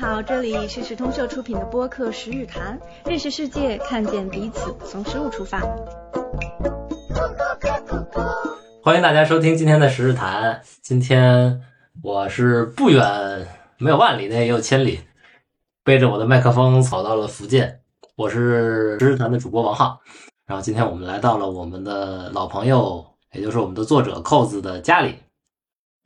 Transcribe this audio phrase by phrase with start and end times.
[0.00, 2.78] 好，这里是时通社出品的播客《十日谈》，
[3.10, 5.60] 认识世界，看见彼此，从食物出发。
[8.80, 10.54] 欢迎大家收听今天的《十日谈》。
[10.82, 11.60] 今天
[12.00, 13.48] 我是不远
[13.78, 15.00] 没有万里内也有千里，
[15.82, 17.80] 背着我的麦克风跑到了福建。
[18.14, 19.98] 我是《十日谈》的主播王浩。
[20.46, 25.16] 然后今天我们来到了我们的老朋友，也就是我们的作者扣子的家里。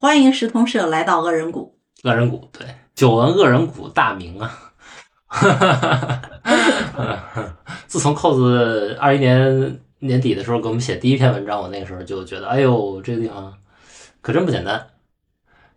[0.00, 1.78] 欢迎时通社来到恶人谷。
[2.04, 4.72] 恶人谷，对，久闻恶人谷大名啊。
[7.86, 13.52] 自从扣子二一年年底的时候给我们写第一篇文章，我那个时候就觉得，哎呦，这个地方
[14.20, 14.88] 可真不简单。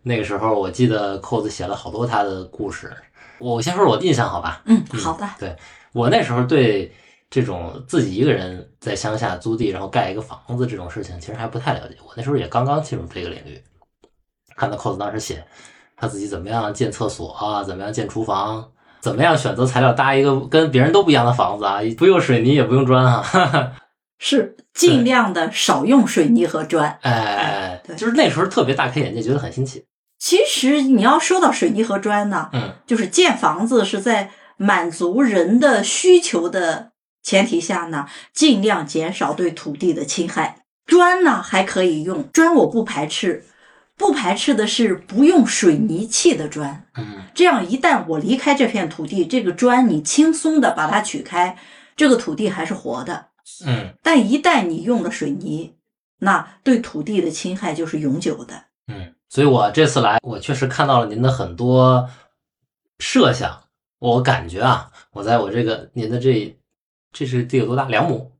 [0.02, 2.92] 那个时候我记得扣子写了好多他的故事。
[3.38, 4.62] 我先说说我的印象，好吧？
[4.66, 5.28] 嗯，好的。
[5.38, 5.54] 对
[5.92, 6.92] 我那时候对
[7.28, 11.96] 这种自己一个人在乡下租地，然后盖一个房子这种事情，其实还不太了解。
[12.04, 13.62] 我那时候也刚刚进入这个领域，
[14.56, 15.44] 看到扣子当时写。
[15.96, 17.64] 他自己怎么样建厕所啊？
[17.64, 18.70] 怎么样建厨房？
[19.00, 21.78] 怎么样选择材料搭一个跟别人都不一样的房子啊？
[21.96, 23.24] 不用水泥也不用砖啊，
[24.18, 26.98] 是尽量的少用水泥和砖。
[27.02, 29.84] 哎，就是那时候特别大开眼界，觉得很新奇。
[30.18, 36.90] 其实你要说到水泥和砖呢，嗯，就是建房子是在满足人的需求的
[37.22, 40.62] 前提下呢，尽量减少对土地的侵害。
[40.84, 43.44] 砖呢还可以用，砖我不排斥。
[43.96, 51.56] 不排斥的是不用水泥砌的砖，嗯，这样一旦我离开这片土地，这个砖你轻松的把它取开，
[51.96, 53.28] 这个土地还是活的，
[53.66, 55.74] 嗯，但一旦你用了水泥，
[56.18, 62.08] 那对土地的侵害就是永久的，嗯，所以我这次来，我确实看到了您的很多
[62.98, 63.64] 设想，
[63.98, 66.54] 我感觉啊，我在我这个您的这
[67.12, 67.86] 这是地有多大？
[67.86, 68.30] 两亩。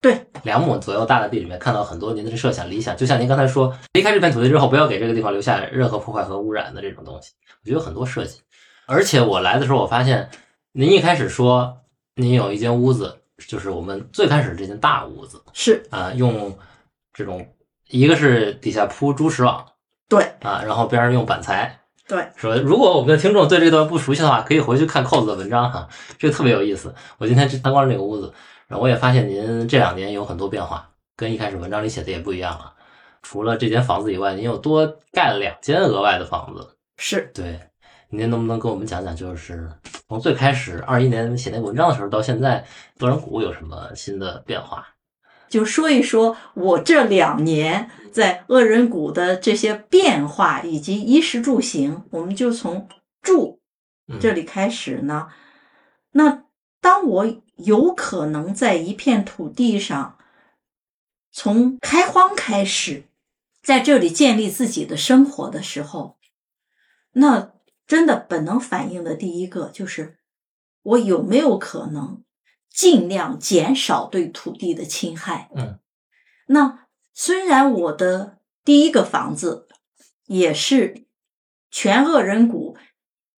[0.00, 7.32] 对，两亩左右大的地里面，看到很多您的设想理想，就像您刚才说，离开这片土地之后，不要给这个地方留下任何破坏和污染的这种东西。
[7.62, 8.40] 我觉得有很多设计，
[8.86, 10.30] 而且我来的时候，我发现
[10.70, 11.78] 您一开始说
[12.14, 16.56] 您有一间屋子，就是我们最开始这间大屋子，是啊，用
[17.12, 17.44] 这种
[17.88, 19.66] 一个是底下铺猪食网，
[20.08, 26.94] 对啊，然后边上用板材，对，说如果我们的听众对这段不熟悉的话，可以回去看扣子的文章哈，这个特别有意思。
[27.18, 28.32] 我今天去参观了这个屋子。
[28.68, 32.74] 然后我也发现您这两年有很多变化，跟一开始文章里写的也不一样了。
[33.22, 36.76] 除了这间房子以外，您又多盖了两间额外的房子。
[36.98, 37.58] 是对，
[38.10, 39.68] 您能不能跟我们讲讲，就是
[40.06, 42.64] 从最开始二一年写那个文章的时候到现在，
[43.00, 44.86] 恶人谷有什么新的变化？
[45.48, 52.04] 就说一说我这两年在恶人谷的这些变化，以及衣食住行。
[52.10, 52.86] 我们就从
[53.22, 53.58] 住
[54.20, 55.28] 这里开始呢。
[56.12, 56.44] 那
[56.80, 57.26] 当我
[57.58, 60.16] 有可能在一片土地上，
[61.30, 63.04] 从开荒开始，
[63.62, 66.16] 在这里建立自己的生活的时候，
[67.12, 67.52] 那
[67.86, 70.18] 真的本能反应的第一个就是，
[70.82, 72.22] 我有没有可能
[72.70, 75.50] 尽量减少对土地的侵害？
[75.56, 75.80] 嗯，
[76.46, 79.66] 那虽然我的第一个房子
[80.26, 81.06] 也是
[81.70, 82.76] 全恶人谷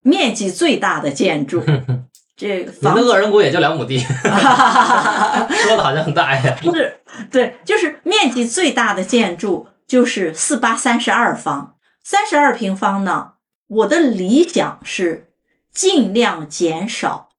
[0.02, 1.64] 面积最大的建筑。
[2.40, 6.58] 这您的恶人谷也就两亩地， 说的好像很大呀。
[6.62, 13.34] 是，对，就是面积最大的建筑就是四八三十二方，三十二平方呢。
[13.68, 15.34] 我的理想是
[15.70, 17.30] 尽量减少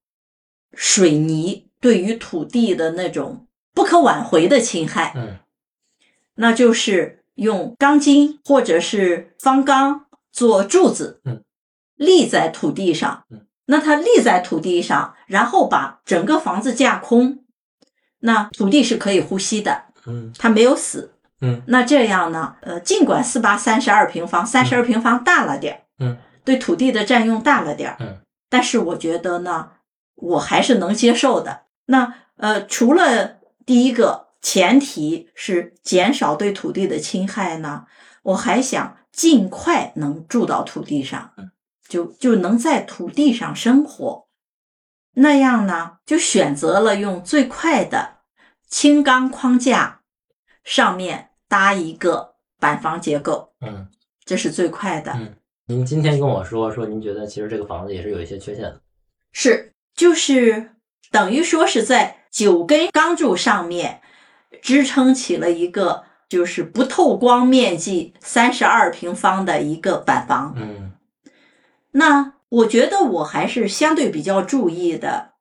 [0.75, 5.15] 水泥对于土地的那种不可挽回的侵害。
[5.17, 5.39] 嗯，
[6.35, 11.43] 那就是用钢筋或者是方钢做柱子，嗯，
[11.97, 13.47] 立在土地上，嗯。
[13.71, 17.45] 那它立在土地上，然后把整个房子架空，
[18.19, 22.57] 那土地是可以呼吸的，嗯，它没有死，嗯，那这样呢？
[22.63, 29.71] 呃，尽管四八三十二平方，三十二平方大了点嗯，对土地的占用大了点嗯，但是我觉得呢，
[30.17, 31.63] 我还是能接受的。
[31.87, 37.85] 那呃，除了第一个前提是减少对土地的侵害呢，
[38.23, 41.31] 我还想尽快能住到土地上。
[41.91, 44.29] 就就能在土地上生活，
[45.15, 48.19] 那样呢，就选择了用最快的
[48.69, 50.03] 轻钢框架，
[50.63, 53.89] 上面搭一个板房结构，嗯，
[54.25, 55.13] 这是最快的。
[55.17, 55.35] 嗯，
[55.67, 58.81] 您今天跟我说说，您觉得其实这个房子也是有一些缺陷的，
[59.33, 60.71] 是，就是
[61.11, 64.01] 等于说是在九根钢柱上面
[64.63, 70.90] 支撑起了一个就是不透光面积三十二平方的一个板房，嗯。
[71.93, 75.33] 那我觉得我还是相对比较注意的，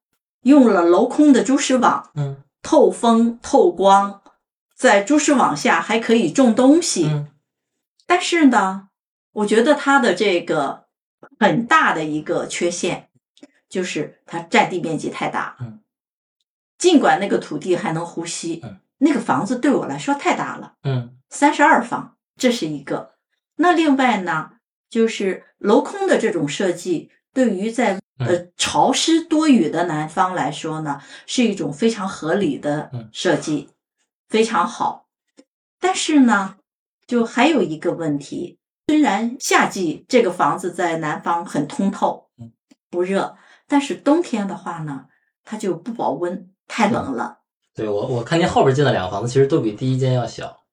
[0.41, 4.21] 用了镂空的蛛丝网，嗯，透风透光，
[4.75, 7.07] 在蛛丝网下还可以种东西。
[7.07, 7.27] 嗯，
[8.05, 8.89] 但是呢，
[9.33, 10.85] 我觉得它的这个
[11.39, 13.09] 很大的一个缺陷，
[13.67, 15.57] 就是它占地面积太大。
[15.59, 15.79] 嗯，
[16.77, 20.73] 尽管那个土地还能呼吸，嗯，那个房子对我来说太大了。
[20.83, 23.11] 嗯三十二方，这是一个。
[23.57, 24.53] 那另外呢，
[24.89, 33.69] 就是镂空的这种设计，对于在呃潮湿多雨的南方来说呢，是一种非常合理的嗯设计，
[34.27, 35.07] 非常好。
[35.79, 36.57] 但是呢，
[37.07, 42.51] 就还有一个问题，虽然夏季这个房子在南方很通透嗯，
[42.89, 43.37] 不热，
[43.67, 45.05] 但是冬天的话呢，
[45.45, 47.39] 它就不保温，太冷了。
[47.75, 50.65] 对我我看见后边进的两个房子，其实都比第一间要小。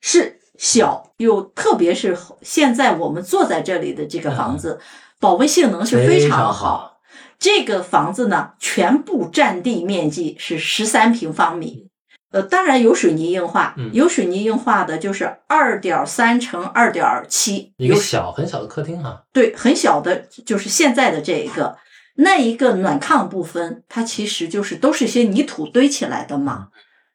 [0.00, 4.78] 是小，又特别是现在我们坐在这里的这个房子，
[5.20, 7.00] 保温性能是非非常好。
[7.38, 11.88] 这个房子呢，全部占地面积是十三平方米，
[12.30, 21.76] 呃，当然有水泥硬化，嗯有水泥硬化的就是二点三乘二点七，一个有小很小的客厅哈，对很小的，就是现在的这一个。
[22.16, 26.68] 那一个暖炕部分，它其实就是都是一些泥土堆起来的嘛，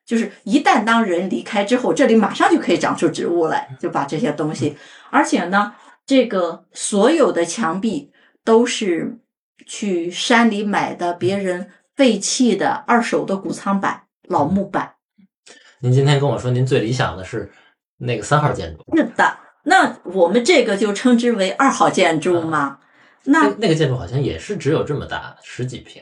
[0.10, 4.76] 就是一旦当人离开之后，这里马上就可以长出植物来，就把这些东西，
[5.12, 8.12] 而且呢，这个所有的墙壁
[8.44, 9.20] 都是
[9.68, 14.96] 去山里买的别人废弃的二手的谷仓板、老木板。
[15.80, 17.52] 您今天跟我说，您最理想的是
[18.00, 22.80] 那个三号建筑，是的，那我们这个就称之为二号建筑嘛。
[23.26, 26.02] 那那那个建筑好像也是只有这么大，十几平。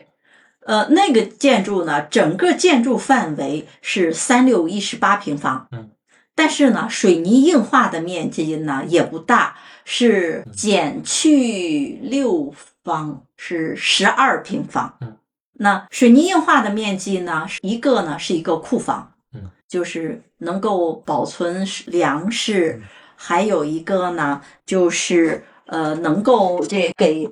[0.67, 5.91] 呃，那个建筑呢，整个建筑范围是三六一十八平方，嗯，
[6.35, 9.55] 但是呢，水泥硬化的面积呢也不大，
[9.85, 10.51] 是嗯。
[10.51, 12.53] 减去六
[12.83, 15.15] 方是十二平方，嗯，
[15.53, 22.83] 那水泥硬化的面积呢，一个呢是一个库房，嗯，就是能够保存粮食，嗯。
[23.15, 27.27] 还有一个呢就是呃能够这给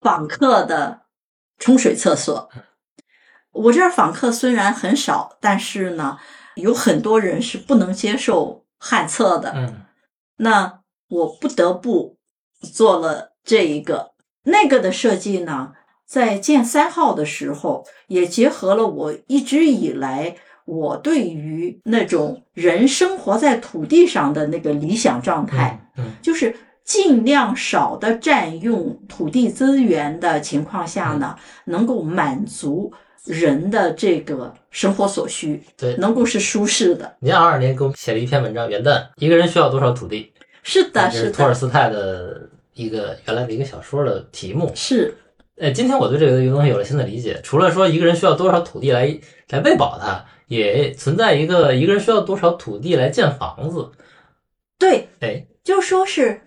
[0.00, 1.02] 访客的
[1.58, 2.50] 冲水厕所。
[3.52, 6.18] 我这儿访客虽然很少，但是呢，
[6.54, 9.52] 有很多人是不能接受旱厕的。
[9.56, 9.82] 嗯
[10.36, 12.16] 那我不得不
[12.72, 14.12] 做了这一个
[14.44, 15.72] 那个的设计呢，
[16.06, 25.90] 在建三号的时候，也结合了我一直以来我对于那种人生活在土地上的那个理想状态。
[25.98, 31.36] 嗯就是尽量少的占用土地资源的情况下呢，
[31.66, 32.90] 能够满足
[33.26, 37.16] 人的这个生活所需，对能够是舒适的。
[37.20, 40.32] 您二二年给我们写了一篇文章，元旦一个人需要多少土地？
[40.62, 44.70] 是的，是托尔斯泰的一个原来的一个小说的题目。
[44.74, 45.14] 是
[45.56, 47.38] 呃，今天我对这个东西有了新的理解。
[47.42, 49.18] 除了说一个人需要多少土地来
[49.48, 53.90] 来喂饱他，也存在一个一个人需要多少土地来建房子。
[54.78, 56.40] 对，哎，就说是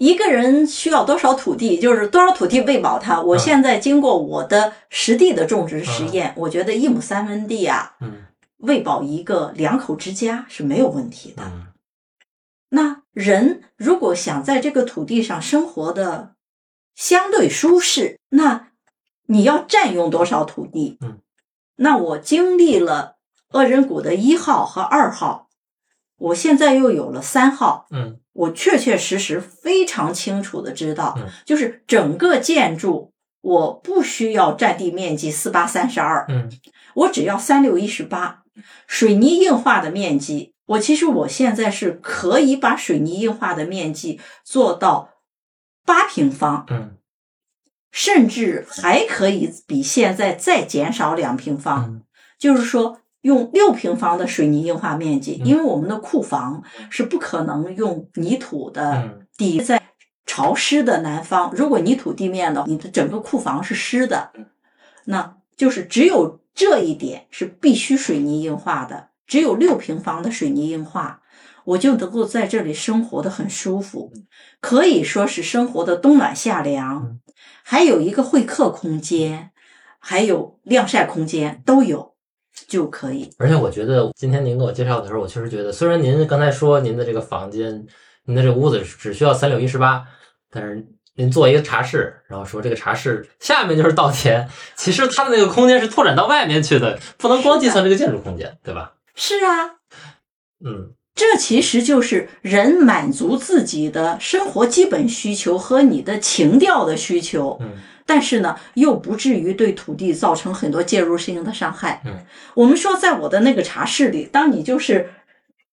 [0.00, 3.20] 一个人需要多少土地，就是多少土地喂饱他。
[3.20, 8.24] 我嗯现在经过我的实地的种植实验，我觉得一亩三分地啊，嗯
[8.56, 11.42] 喂饱一个两口之家是没有问题的。
[11.44, 11.66] 嗯
[12.70, 16.34] 那人如果想在这个土地上生活的
[16.94, 18.68] 相对舒适，那
[19.26, 20.96] 你要占用多少土地？
[21.02, 21.18] 嗯，
[21.76, 23.16] 那我经历了
[23.52, 25.48] 恶人谷的一号和二号，
[26.16, 31.26] 我现在又有了三号，嗯我确确实实非常清楚的知道，嗯。
[31.44, 33.12] 就是整个建筑
[33.42, 36.50] 我不需要占地面积四八三十二，嗯。
[36.94, 38.42] 我只要三六一十八，
[38.86, 45.10] 水泥硬化的面积，我其实我现在是可以把水泥硬化的面积做到
[45.84, 46.96] 八平方，嗯。
[47.92, 52.02] 甚至还可以比现在再减少两平方，嗯。
[52.38, 59.26] 就是说用六平方的水泥硬化面积，嗯因为我们的库房是不可能用泥土的嗯。
[59.36, 59.80] 地，在
[60.26, 64.32] 潮湿的南方，如果泥土地面的，你的整个库房是湿的，
[65.06, 71.22] 那就是只有这一点是必须水泥硬化的，只有六平方的水泥硬化，
[71.64, 74.12] 我就能够在这里生活的很舒服，
[74.60, 77.18] 可以说是生活的冬暖夏凉，
[77.64, 79.52] 还有一个会客空间，
[79.98, 82.09] 还有晾晒空间都有
[82.70, 83.28] 就可以。
[83.36, 87.84] 而且我觉得今天您给我介绍的时候，我确实觉得，虽然您刚才说您的这个房间，
[88.24, 90.04] 您的这个屋子只需要三六一十八，
[90.50, 90.86] 但是
[91.16, 98.94] 您做一个茶室，然后说这个茶室下面就是稻田，其实它的那个空间是拓展到外面去的，不能光计算这个建筑空间，对吧？
[99.16, 99.74] 是啊，
[100.64, 107.72] 嗯这其实就是人满足自己的生活基本需求和你的情调的需求，嗯
[108.10, 112.02] 但是呢，又不至于对土地造成很多介入性的伤害。
[112.04, 112.26] 嗯，
[112.56, 115.12] 我们说，在我的那个茶室里，当你就是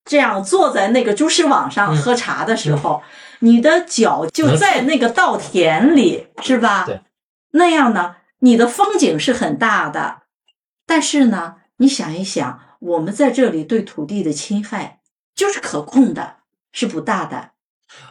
[0.06, 3.02] 这样坐在那个蛛丝网上喝茶的时候，
[3.40, 6.86] 你的脚就在那个稻田里，是吧？
[6.86, 7.02] 对。
[7.54, 10.18] 那样呢，你的风景是很大的，
[10.86, 15.00] 但是呢，你想一想，我们在这里对土地的侵害
[15.34, 16.36] 就是可控的，
[16.72, 17.54] 是不大的。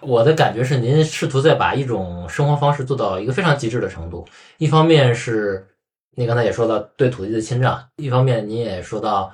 [0.00, 4.26] 我的感觉是，您试图在把一种生活方式做到一个非常极致的程度。
[4.58, 5.66] 一方面是
[6.12, 9.30] 您刚才也说到对土地的侵占，一方面您也说到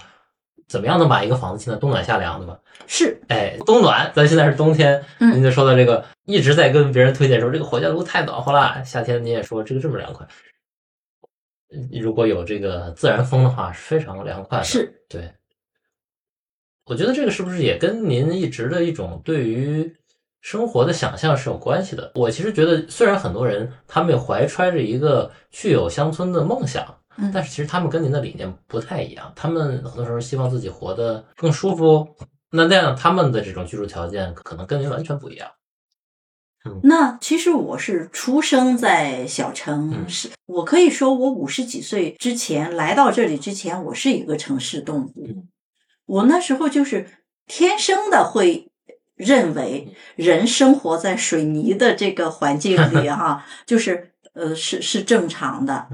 [0.68, 2.58] 怎么样能把一个房子建得冬暖夏凉的吧？
[2.86, 8.82] 是，哎，冬暖，咱现在是冬天，您就说到这个，一直在跟别人推荐说这个火箭炉太暖和了。
[8.84, 10.26] 夏天您也说这个这么凉快，
[12.00, 14.64] 如果有这个自然风的话，是非常凉快的。
[14.64, 15.32] 是，对。
[16.86, 19.94] 我觉得这个是不是也跟您一直的一种对于
[20.42, 22.10] 生活的想象是有关系的。
[22.16, 26.84] 我其实觉得，虽然很多人他们怀揣着一个去有乡村的梦想，
[27.32, 29.32] 但是其实他们跟您的理念不太一样。
[29.36, 32.06] 他们很多时候希望自己活得更舒服，
[32.50, 35.48] 那那样他们的这种居住条件可能跟您完全不一样。
[36.82, 45.46] 那其实我是出生在小城，是我可以说我五十几岁之前来到这里之前，我是一个城市动物。
[46.04, 47.06] 我那时候就是
[47.46, 48.71] 天生的会。
[49.22, 55.88] 认为人生活在水泥的这个环境里，哈， 就是呃，是是正常的。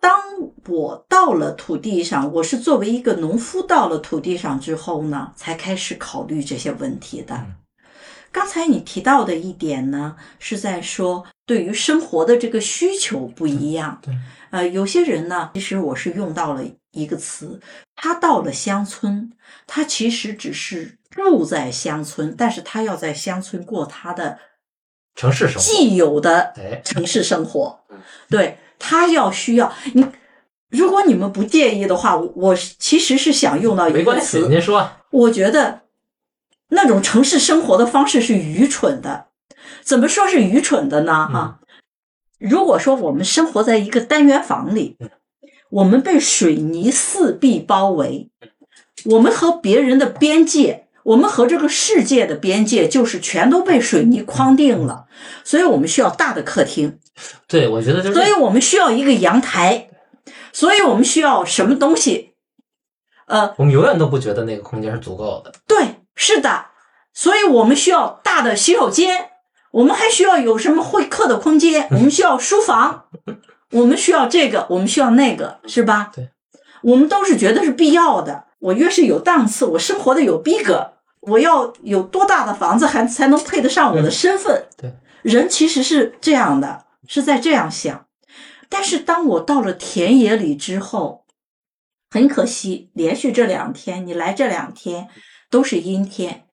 [0.00, 0.20] 当
[0.68, 7.46] 我到了土地上，我是作为一个农夫到了土地上之后呢，才开始考虑这些问题的。
[8.32, 14.00] 刚才你提到的一点呢，是在说对于生活的这个需求不一样。
[14.50, 17.60] 呃，有些人呢，其实我是用到了一个词，
[17.94, 19.30] 他到了乡村，
[19.66, 20.98] 他其实只是。
[21.12, 24.38] 住在乡村，但是他要在乡村过他的
[25.14, 26.52] 城市生活，既有的
[26.82, 27.80] 城市生活。
[28.28, 30.04] 对他要需要你，
[30.70, 34.90] 如果你们不介意的话，我其实是想用到一个词，您说。
[35.10, 35.82] 我觉得
[36.68, 39.26] 那种城市生活的方式是愚蠢的。
[39.82, 41.28] 怎么说是愚蠢的呢？
[41.28, 41.60] 哈，
[42.38, 44.96] 如果说我们生活在一个单元房里，
[45.68, 48.30] 我们被水泥四壁包围，
[49.04, 50.88] 我们和别人的边界。
[51.04, 55.06] 我们和这个世界的边界就是全都被水泥框定了，
[55.44, 56.98] 所以我们需要大的客厅。
[57.48, 59.88] 对，我觉得就是所以我们需要一个阳台，
[60.52, 62.34] 所以我们需要什么东西？
[63.26, 65.52] 呃，我们永远都不觉得那个空间是足够的。
[65.66, 66.66] 对，是的，
[67.12, 69.30] 所以我们需要大的洗手间，
[69.70, 71.88] 我们还需要有什么会客的空间？
[71.92, 73.06] 我们需要书房，
[73.72, 76.10] 我们需要这个，我们需要那个，是吧？
[76.14, 76.28] 对，
[76.82, 78.44] 我们都是觉得是必要的。
[78.58, 80.91] 我越是有档次，我生活的有逼格，
[81.22, 84.64] 我要有多大的房子还才能配得上我的身份？
[84.76, 88.06] 对，人其实是这样的，是在这样想。
[88.68, 91.26] 但是当我到了田野里之后，
[92.10, 95.08] 很可惜，连续这两天你来这两天
[95.48, 96.46] 都是阴天，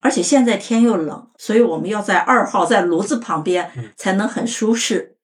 [0.00, 5.16] 而且现在天又冷，所以我们要在二号在炉子旁边才能很舒适。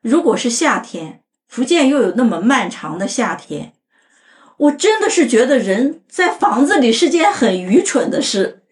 [0.00, 3.73] 如果是夏天，福建又有那么漫长的夏天。
[4.64, 8.62] 我真的是觉得人在房子里是件很愚蠢的事，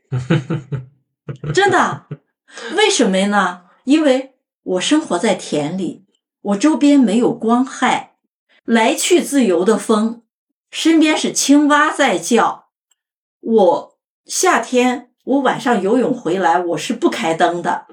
[1.52, 2.06] 真的。
[2.76, 3.62] 为什么呢？
[3.84, 6.04] 因为我生活在田里，
[6.42, 8.16] 我周边没有光害，
[8.64, 10.22] 来去自由的风，
[10.70, 12.68] 身边是青蛙在叫。
[13.40, 17.86] 我夏天我晚上游泳回来，我是不开灯的。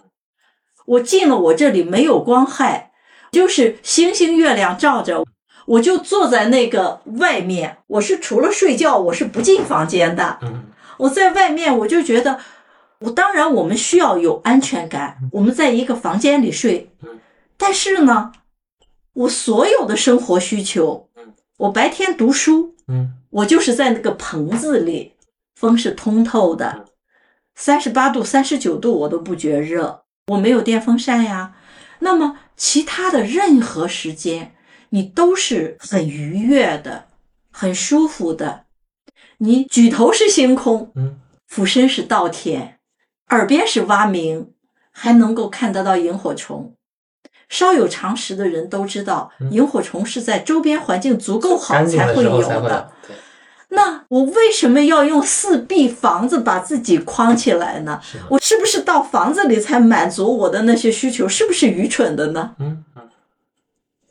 [0.86, 2.92] 我进了我这里没有光害，
[3.32, 5.26] 就是星星月亮照着。
[5.70, 10.40] 我就坐在那个外面，我是除了睡觉，我是不进房间的。
[10.98, 12.40] 我在外面，我就觉得，
[13.02, 16.90] 我当然我们需要有安全感，我们在一个房间里睡。
[17.56, 18.32] 但是呢，
[19.14, 21.08] 我所有的生活需求，
[21.58, 22.74] 我白天读书，
[23.30, 25.14] 我就是在那个棚子里，
[25.56, 26.86] 风是通透的，
[27.54, 31.54] 三十八度、三十九度我都不觉热，我没有电风扇呀。
[32.00, 34.56] 那么其他的任何时间。
[34.90, 37.06] 你都是很愉悦的，
[37.52, 38.66] 很舒服的。
[39.38, 42.80] 你举头是星空，嗯，俯身是稻田，
[43.30, 44.52] 耳边是蛙鸣，
[44.92, 46.76] 还能够看得到萤火虫。
[47.48, 52.92] 稍有常识的人都知道，萤火虫是在周边环境足够好才会有的。
[53.70, 58.02] 那我为什么要用四壁房子把自己框起来呢？
[58.30, 61.28] 我是不是到房子里才满足我的那些需求？
[61.28, 62.56] 是不是愚蠢的呢？
[62.60, 62.84] 嗯，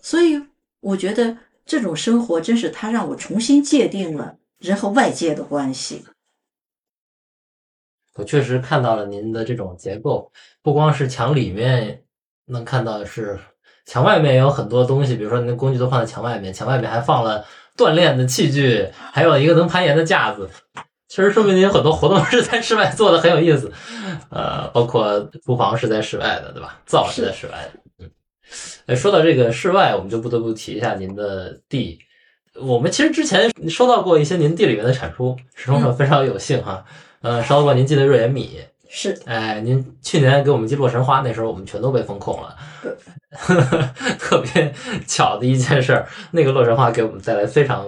[0.01, 0.43] 所以。
[0.81, 6.05] 我觉得这种生活真是他让我重新界定了人和外界的关系。
[8.15, 10.33] 我确实看到了您的这种结构，
[10.63, 12.03] 不光是墙里面
[12.47, 13.39] 能看到，是
[13.87, 17.45] 墙外面也有很多东西，比如说您的工具都放在墙外面，墙外面还放了
[17.77, 20.51] 锻炼的器具，还有一个能攀岩的架子。
[21.07, 23.73] 其实说明您有很多活动 是在室外做的，很有意思。
[24.31, 26.81] 呃，包括厨房是在室外的，对吧？
[26.87, 27.81] 灶是在室外的。
[28.87, 31.99] 嗯，哎，说到这个室外，我们就不得不提一下您的地。
[32.55, 36.85] 我们其实之前收到过一些您地里面的产出，始终上非常有幸哈。
[37.21, 38.61] 呃，收到过您寄的瑞典米。
[38.89, 39.19] 是。
[39.27, 42.57] 哎，您去年给我们寄洛神花，那时候我们全都被封控了。
[44.19, 44.75] 特别
[45.07, 47.87] 巧的一件事儿，那个洛神花给我们带来非常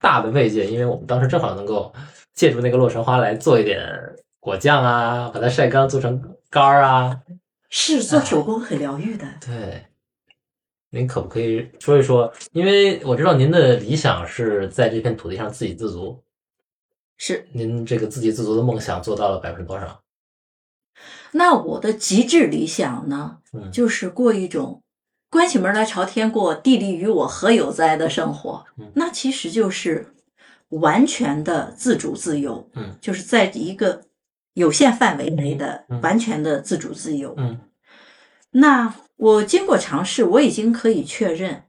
[0.00, 1.92] 大的慰藉，因为我们当时正好能够。
[2.34, 3.80] 借助那个洛神花来做一点
[4.40, 6.20] 果酱啊，把它晒干做成
[6.50, 7.16] 干儿啊，
[7.70, 9.24] 是做手工很疗愈的。
[9.40, 9.84] 对，
[10.94, 12.32] 您可不可以说一说？
[12.52, 16.22] 因为我知道您的理想是在这片土地上自给自足，
[17.16, 20.00] 是您这个自给自足的梦想做到了百分之多少？
[21.32, 23.38] 那我的极致理想呢，
[23.72, 24.82] 就是过一种
[25.28, 28.64] 关起门来朝天过，地利与我何有哉的生活。
[28.94, 30.10] 那其实就是。
[30.70, 34.00] 完全的自主自由，嗯，就是在一个
[34.54, 37.60] 有限范围内的完全的自主自由，嗯。
[38.50, 41.64] 那我经过尝试，我已经可以确认，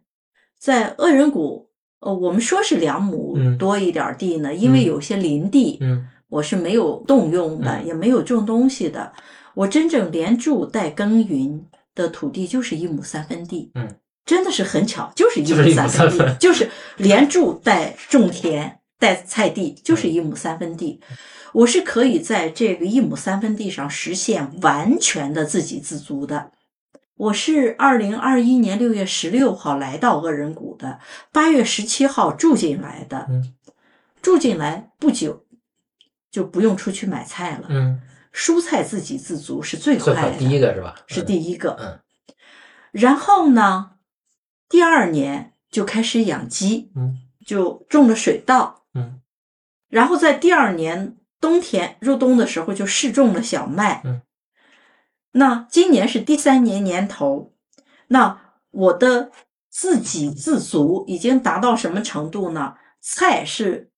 [0.60, 9.14] 在恶人谷，呃，我们说是两亩多一点地呢，因为有些林地，嗯，我是没有动用的，也没有种东西的。
[9.54, 18.80] 我真正连住带耕耘的土地就是一亩三分地，嗯，真的是很巧，就是一亩三分地，就是 连住带种田。
[18.98, 21.02] 带菜地就是一亩三分地，
[21.52, 26.52] 我是可以在这个一亩三分地上实现完全的自给自足的。
[27.18, 31.00] 我是二零二一年六月十六号来到恶人谷的，
[31.32, 33.28] 八月十七号住进来的。
[34.22, 35.46] 住进来不久
[36.32, 37.68] 就不用出去买菜了。
[37.70, 38.02] 嗯，
[38.34, 40.96] 蔬菜自给自足是最快的，第一个是吧？
[41.08, 41.78] 是第一个。
[41.80, 42.00] 嗯，
[42.92, 43.92] 然后呢，
[44.68, 46.92] 第二年就开始养鸡。
[46.96, 48.84] 嗯，就种了水稻。
[48.94, 49.22] 嗯，
[49.88, 54.02] 然后在第二年冬天入冬的时候就试种了小麦。
[54.04, 54.22] 嗯，
[55.38, 57.52] 那今年是第三年年头，
[58.08, 58.40] 那
[58.72, 59.32] 我的
[59.70, 62.76] 自给自足已经达到什么程度呢？
[63.02, 63.92] 菜是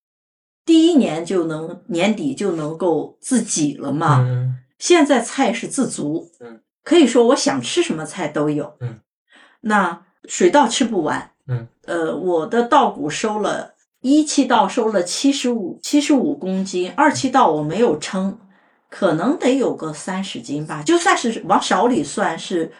[0.66, 4.20] 第一年就能年底就能够自给了嘛？
[4.20, 6.32] 嗯，现在菜是自足。
[6.40, 8.76] 嗯，可以说我想吃什么菜都有。
[8.80, 9.00] 嗯，
[9.62, 11.32] 那水稻吃不完。
[11.48, 13.76] 嗯，呃，我的稻谷收了。
[14.02, 18.40] 一期稻收了七十五七十五公斤，二期稻我没有称，
[18.90, 20.82] 可能得有个三十斤吧。
[20.84, 22.74] 就算是往少里算是，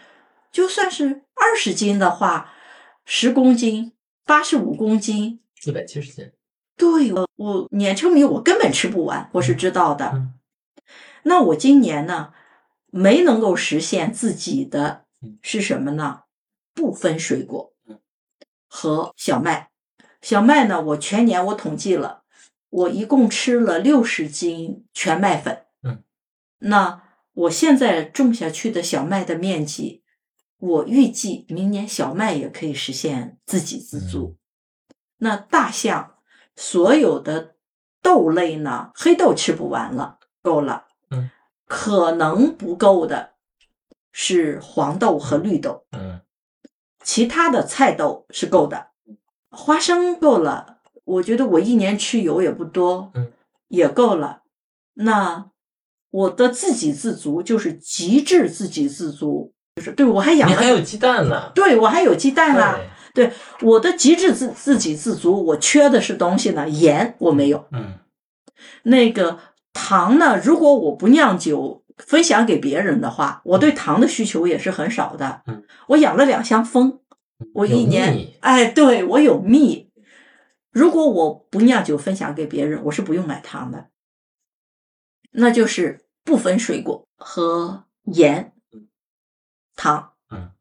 [0.52, 2.54] 就算是二十斤的话，
[3.06, 3.94] 十公斤，
[4.26, 6.32] 八十五公斤，一百七十斤。
[6.76, 10.30] 对，我我碾成米，我根本吃不完，我是知道的。
[11.24, 12.34] 那我今年呢，
[12.92, 15.06] 没能够实现自己的
[15.42, 16.22] 是什么呢？
[16.74, 17.74] 不分水果
[18.68, 19.72] 和小麦。
[20.22, 20.82] 小麦呢？
[20.82, 22.24] 我全年我统计了，
[22.70, 25.67] 我一共吃了六十斤全麦粉。
[26.60, 30.04] 嗯，那我现在种下去的小麦的面积，
[30.58, 34.38] 我预计明年小麦也可以实现自给自足。
[35.18, 36.16] 那大象
[36.56, 37.56] 所有的
[38.02, 38.92] 豆类呢？
[38.96, 40.86] 黑豆吃不完了，够了。
[41.10, 41.30] 嗯，
[41.66, 43.34] 可能不够的
[44.12, 45.86] 是黄豆和绿豆。
[45.92, 46.22] 嗯，
[47.04, 48.92] 其他的菜豆是够的。
[49.50, 53.32] 花生够了，我觉得我一年吃油也不多，嗯，
[53.68, 54.44] 也够了。
[54.94, 55.52] 那
[56.18, 61.52] 我的自给自足就是极致自给自足，就是对我还养，你还有鸡蛋呢？
[61.54, 62.80] 对我还有鸡蛋啊！
[63.14, 68.00] 对我的极致自自给自足，我缺的是东西呢，盐我没有，嗯，
[68.84, 69.38] 那个
[69.74, 70.42] 糖呢？
[70.44, 75.44] 如果我不酿酒分享给别人的话，我对糖的需求也是很少的。
[75.46, 77.00] 嗯，我养了两箱蜂。
[77.54, 79.92] 我一年，哎，对我有蜜。
[80.72, 83.90] 如果我不酿酒分享给别人，我是不用买糖的。
[85.34, 88.54] 那就是不分水果和盐、
[89.78, 90.12] 糖。
[90.30, 90.52] 嗯，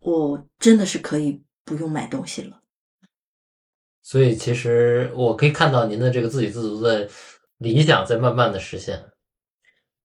[0.00, 2.60] 我真的是可以不用买东西了。
[4.02, 7.08] 所以，其实我可以看到您的这个自给自足的
[7.56, 9.10] 理想在慢慢的实现。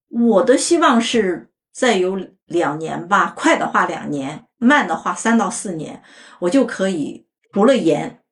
[0.07, 4.47] 我的希望是再有两年吧，快的话两年。
[4.57, 6.03] 慢的话，三到四年，
[6.39, 8.23] 我就可以除了盐，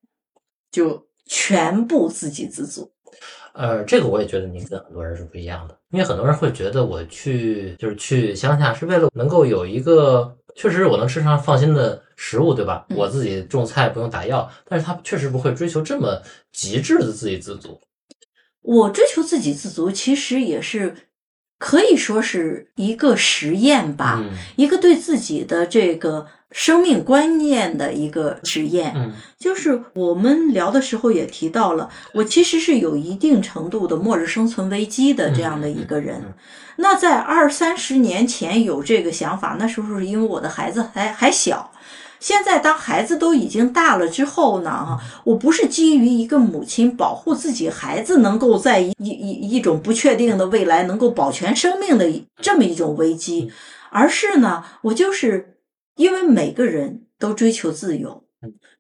[0.72, 2.94] 就全部自给自足。
[3.54, 12.86] 呃，这个我也觉得您跟很多人是不一样的，因为很多人会觉得我去就是去乡下是为了能够有一个确实我能吃上放心的食物，对吧？
[12.96, 16.22] 我自己种菜不用打药，但是他确实不会追求这么
[16.52, 17.80] 极致的自给自足。
[18.62, 20.94] 我追求自给自足，其实也是
[21.60, 28.94] 可以说是一个实验吧，嗯一个对自己的这个生命观念的一个实验。
[28.96, 36.34] 嗯就是我们聊的时候也提到了，我其实是有一定程度的末日生存危机的这样的一个人。
[36.78, 41.72] 那在二三十年前有这个想法，那时候是因为我的孩子还还小。
[42.20, 52.06] 现在当孩子都已经大了之后呢，啊，我不是基于一个母亲保护自己孩子能够在一一一一种不确定的未来能够保全生命的
[52.42, 53.52] 这么一种危机，
[53.90, 55.58] 而是呢，我就是
[55.96, 58.24] 因为每个人都追求自由，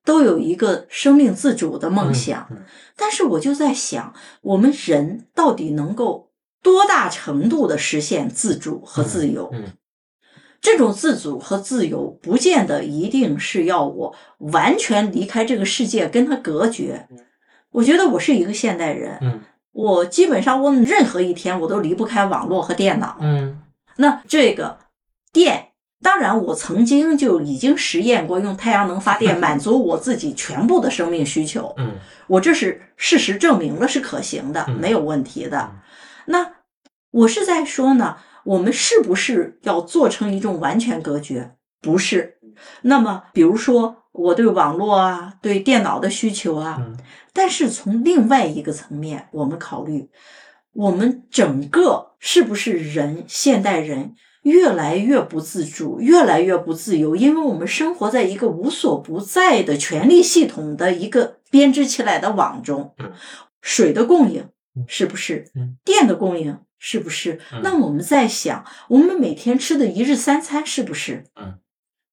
[0.04, 2.58] 都有一个生命自主的梦想，嗯
[2.98, 9.50] 但是我就在想，我们人到底能够多大程度的实现自主和自由？
[9.54, 9.64] 嗯
[10.62, 17.08] 这种自主和自由，不见得一定是要我完全离开这个世界，跟他隔绝。
[17.72, 19.42] 我觉得我是一个现代人，嗯
[19.72, 23.18] 我基本上我任何一天我都离不开网络和电脑。
[23.22, 23.62] 嗯
[23.98, 24.78] 那这个
[25.32, 25.68] 电，
[26.02, 31.92] 当然我曾经就已经实验过用太阳能发电 满足我自己全部的生命需求，嗯
[32.28, 35.80] 我这是事实证明了是可行的，嗯没有问题的嗯。
[36.26, 36.52] 那
[37.12, 41.56] 我是在说呢，我们是不是要做成一种完全隔绝？
[41.82, 42.38] 不是。
[42.82, 46.98] 那么，比如说我对网络啊、对电脑的需求啊，嗯
[47.32, 50.10] 但是从另外一个层面，我们考虑，
[50.74, 63.12] 我们整个是不是人，现代人越来越不自主，越来越不自由，因为我们生活在一个无所不在的权力系统的一个编织起来的网中嗯。
[63.62, 64.42] 水的供应
[64.76, 65.78] 嗯是不是嗯？
[65.84, 67.62] 电的供应是不是嗯？
[67.64, 71.26] 那我们在想，我们每天吃的一日三餐是不是？
[71.36, 71.60] 嗯。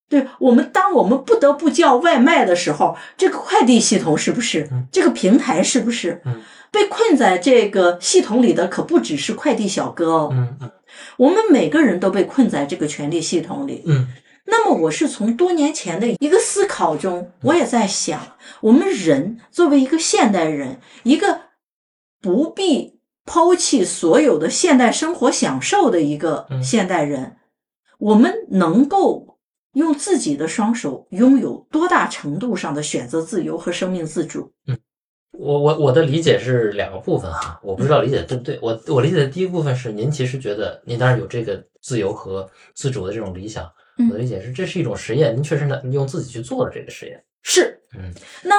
[0.08, 4.68] 对我们，当我们不得不叫外卖的时候，这个快递系统是不是？
[4.70, 6.20] 嗯这个平台是不是？
[6.24, 10.70] 嗯被困在这个系统里的可不只是快递小哥哦，嗯嗯
[11.16, 13.82] 我们每个人都被困在这个权力系统里。
[13.86, 14.08] 嗯
[14.44, 21.40] 那么，我是从多年前的一个思考中，我也在想，我们人作为一个现代人，一个
[22.20, 22.95] 不必
[23.26, 27.36] 抛弃所有的现代生活享受的一个嗯现代人，
[27.98, 29.38] 我们能够
[29.72, 34.52] 用自己的双手拥有多大程度上的选择自由和生命自主？
[34.66, 34.78] 嗯
[35.38, 38.58] 我我我的理解是两个部分哈，我不知道理解对不对。
[38.62, 43.70] 我我理解的第一部分是，您其实觉得您当然有这个自由和自主的这种理想。
[43.98, 47.22] 嗯我的理解是，这是一种实验，您确实呢用自己去做了这个实验。
[47.42, 48.10] 是，嗯
[48.44, 48.54] 那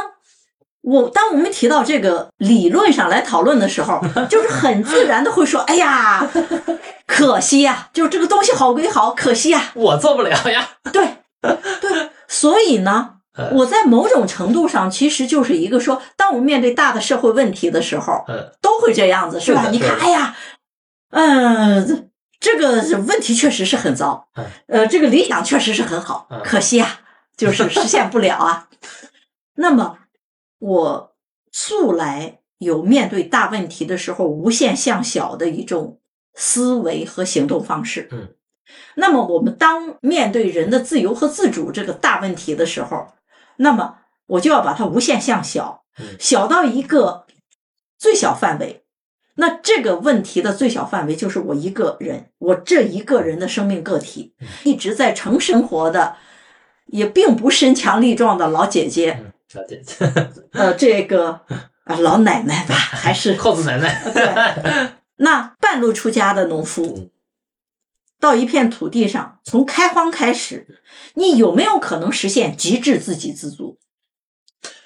[0.89, 6.25] 我当我们提到这个理论上来讨论的时候， 就是很自然的会说：“哎呀，
[7.05, 10.69] 可惜呀、就是这个东西好归好，可惜呀、我做不了呀。
[10.93, 19.65] 对，对，所以呢，呃我在某种程度上其实就是一个说，当我们面对大的社会问题的时候，嗯都会这样子，是吧？
[19.65, 20.37] 是你看，哎呀，
[21.11, 27.01] 嗯、这个问题确实是很糟嗯，呃，这个理想确实是很好嗯，可惜啊，
[27.35, 28.67] 就是实现不了啊。
[29.59, 29.97] 那么，
[30.59, 31.15] 我
[31.51, 35.99] 素来有面对大问题的时候无限向小的一种
[36.33, 38.07] 思维和行动方式。
[38.11, 38.29] 嗯，
[38.95, 43.07] 那么我们当面对人的自由和自主这个大问题的时候，
[43.57, 47.25] 那么我就要把它无限向小嗯，小到一个
[47.97, 48.83] 最小范围。
[49.39, 56.15] 那这个问题的最小范围就是我一个人，我这一个人的生命个体，嗯一直在城生活的，
[56.87, 59.81] 也并不身强力壮的老姐姐，嗯，了解。
[60.53, 61.41] 呃，这个
[61.83, 64.01] 啊老奶奶吧，还是 扣子奶奶。
[64.13, 67.09] 对，那半路出家的农夫嗯，
[68.19, 70.79] 到一片土地上，从开荒开始，
[71.15, 73.77] 你有没有可能实现极致自给自足？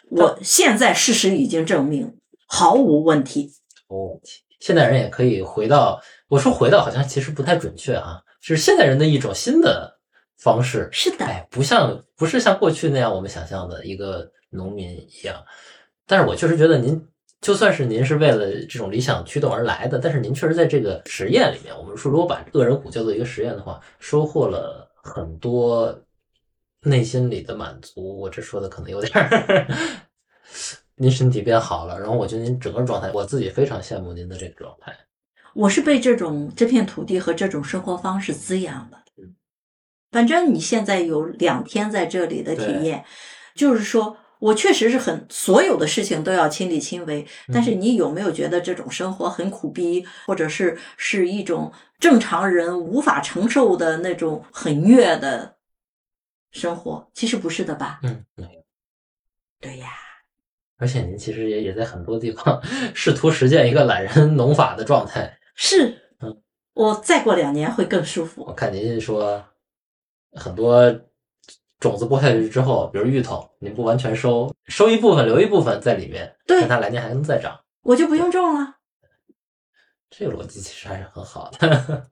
[0.09, 3.53] 我现在事实已经证明，毫无问题。
[3.87, 4.19] 哦，
[4.59, 9.99] 现代人也可以回到，我说回到好像其实不太准确啊，是现代人的一种新的
[10.37, 10.89] 方式。
[10.91, 15.43] 是的，哎，不像不是像过去那样我们想象的一个农民一样。
[16.05, 17.07] 但是我确实觉得您，
[17.41, 25.99] 就算是您是为了这种理想驱动而来的，但是您确实在这个实验里面，我们说如果把恶人谷叫做一个实验的话，收获了很多
[26.81, 28.19] 内心里的满足。
[28.19, 29.67] 我这说的可能有点儿，
[30.95, 34.95] 您身体变好了，然后我觉得您整个状态，我自己非常羡慕您的这个状态。
[35.53, 39.35] 我是被这种这片土地和这种生活方式滋养的嗯。
[40.11, 43.03] 反正你现在有两天在这里的体验，
[43.55, 55.57] 就是说我确实是很所有的事情都要亲力亲为，但是你有没有觉得这种生活很苦逼，或者是是一种正常人无法承受的那种很虐的
[56.51, 57.07] 生活？
[57.13, 57.99] 其实不是的吧？
[58.01, 58.63] 嗯，没有。
[59.59, 59.89] 对呀，
[60.77, 62.59] 而且您其实也也在很多地方
[62.95, 65.37] 试图实践一个懒人农法的状态。
[65.53, 66.41] 是嗯，
[66.73, 68.43] 我再过两年会更舒服。
[68.47, 69.45] 我看您说
[70.33, 70.99] 很多
[71.81, 78.75] 种子播下去之后，比如芋头，你不完全收，收一部分留一部分在里面，对看它来年还能再长，我就不用种了。
[80.09, 82.09] 这个逻辑其实还是很好的。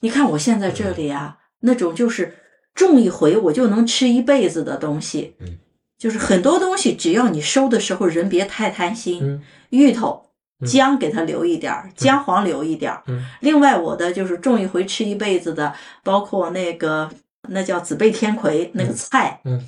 [0.00, 2.34] 你看我现在这里啊，那种就是
[2.74, 5.58] 种一回我就能吃一辈子的东西，嗯，
[5.96, 13.04] 就是很多东西只要你收的时候人别太贪心，嗯芋头嗯姜给它留一点儿，姜黄留一点儿。
[13.06, 17.10] 嗯另外我的就是种一回吃一辈子的，包括那个
[17.48, 19.66] 那叫紫背天葵那个菜，嗯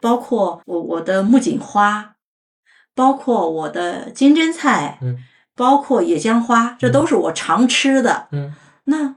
[0.00, 2.16] 包括我我的木槿花，
[2.94, 5.18] 包括我的金针菜，嗯
[5.56, 8.28] 包括野姜花，这都是我常吃的。
[8.32, 9.16] 嗯那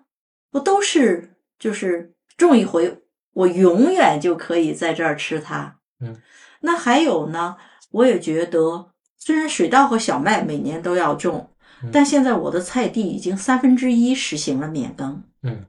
[0.50, 3.02] 不都是就是种一回，
[3.34, 5.76] 我永远就可以在这儿吃它。
[6.00, 6.15] 嗯，
[6.62, 7.58] 那还有呢，
[7.91, 11.50] 我也觉得，虽然水稻和小麦每年都要种，
[11.84, 15.22] 嗯但现在我的菜地已经三分之一实行了免耕。
[15.43, 15.65] 嗯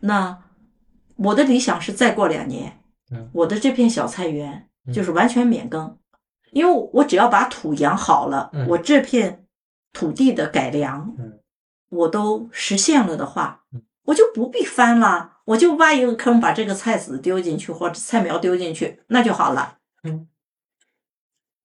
[0.00, 0.38] 那
[1.16, 5.98] 我的理想是再过两年，嗯我的这片小菜园嗯就是完全免耕，
[6.52, 9.44] 因为我只要把土养好了，嗯我这片
[9.92, 11.38] 土地的改良，嗯
[11.90, 19.78] 我都实现了的话嗯，我就不必翻了，我就挖一个坑，把这个菜籽丢进去或者菜苗丢进去，那就好了。
[20.04, 20.28] 嗯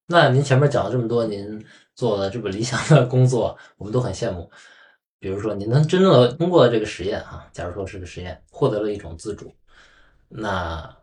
[0.09, 4.49] 那您前面讲了这么多，您做的这么理想的工作，我们都很羡慕。
[5.19, 9.53] 比如说，你能真正的通过这个实验啊，假如说是个实验，获得了一种自主，
[10.29, 10.97] 那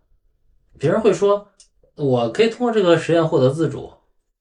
[0.79, 1.48] 别人会说，
[1.96, 3.92] 我可以通过这个实验获得自主。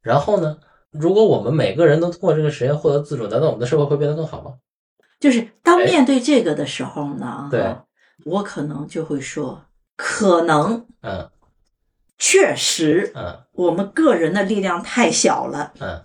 [0.02, 0.58] 然后呢，
[0.92, 4.56] 如果我们每个人都通过这个实验获得自主，难道我们的社会会变得更好吗？
[5.20, 7.76] 就是当哎面对这个的时候呢，对
[8.26, 11.30] 我可能就会说，可能嗯
[12.18, 16.02] 确实嗯我们个人的力量太小了，嗯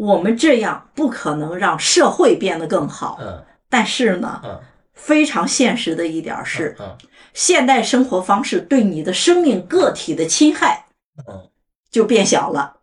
[0.00, 3.18] 我们这样不可能让社会变得更好。
[3.20, 4.60] 嗯但是呢，嗯
[4.94, 6.96] 非常现实的一点是，嗯
[7.34, 10.86] 现代生活方式对你的生命个体的侵害
[11.28, 11.50] 嗯
[11.90, 12.78] 就变小了。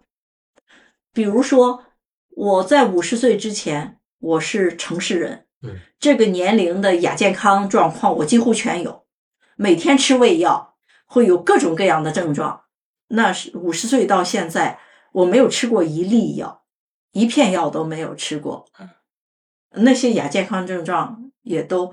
[1.12, 1.84] 比如说，
[2.30, 9.06] 我在五十岁之前，我是城市人，嗯，这个年龄的亚健康状况我几乎全有，
[9.56, 10.76] 每天吃胃药，
[11.08, 12.62] 会有各种各样的症状。
[13.10, 14.80] 那是五十岁到现在，
[15.12, 16.62] 我没有吃过一粒药，
[17.18, 18.66] 一片药都没有吃过。
[19.72, 21.92] 那些亚健康症状也都，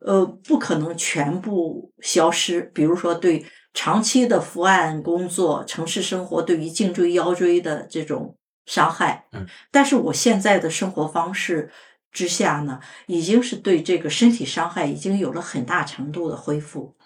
[0.00, 2.60] 呃，不可能全部消失。
[2.74, 11.70] 比如说，对长期的伏案工作、城市生活对于颈椎、腰椎的这种伤害，嗯，但是我现在的生活方式
[12.10, 16.96] 之下呢，已经是对这个身体伤害已经有了很大程度的恢复。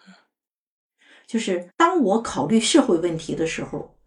[1.26, 3.97] 就是当我考虑社会问题的时候，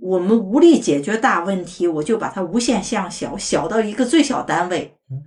[0.00, 5.24] 我们无力解决大问题，我就把它无限向小，小到一个最小单位嗯，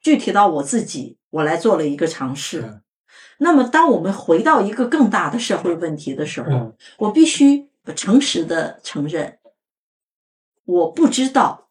[0.00, 2.62] 具体到我自己，我来做了一个尝试。
[2.62, 2.80] 嗯
[3.40, 9.38] 那么，当我们回到一个更大的社会问题的时候，嗯我必须诚实的承认，
[10.64, 11.68] 我不知道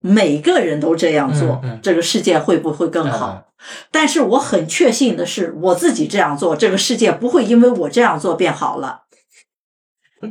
[0.00, 3.28] 每个人都这样做，这个世界会不会更好？
[3.32, 3.44] 嗯
[3.90, 9.03] 但是我很确信的是，我自己这样做，这个世界不会因为我这样做变好了。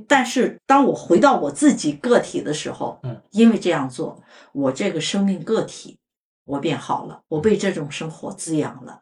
[0.08, 4.21] 但是当我回到我自己个体的时候，嗯，因为这样做，
[4.53, 5.99] 我这个生命个体
[6.45, 9.01] 我变好了，我被这种生活滋养了。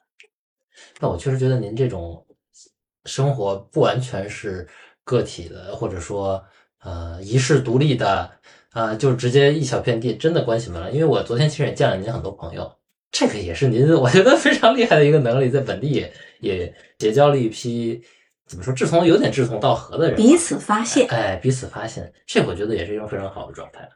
[1.00, 2.26] 那我确实觉得您这种
[3.06, 4.68] 生活不完全是
[5.04, 6.44] 个体的，或者说
[6.84, 8.32] 呃一世独立的，
[8.74, 10.92] 呃，就直接一小片地真的关系没了。
[10.92, 12.72] 因为我昨天其实也见了您很多朋友，
[13.12, 18.02] 这个也是您我觉得非常厉害的一个能力，在本地也也结交了一批
[18.52, 23.88] 怎么说志同有点志同道合的人，彼此发现哎，彼此发现，这我觉得也是一种非常好的状态。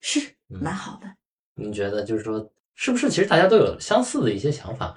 [0.00, 1.12] 是嗯蛮好的。
[1.56, 4.96] 您觉得就是说，是不是其实大家都有相似的一些想法？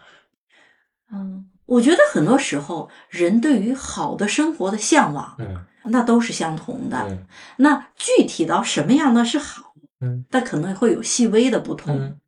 [1.11, 6.99] 嗯，我觉得很多时候人对于好的生活的向往，嗯那都是相同的。
[7.09, 7.25] 嗯
[7.57, 11.97] 那具体到什么样的是好，嗯那可能会有细微的不同。
[11.97, 12.19] 嗯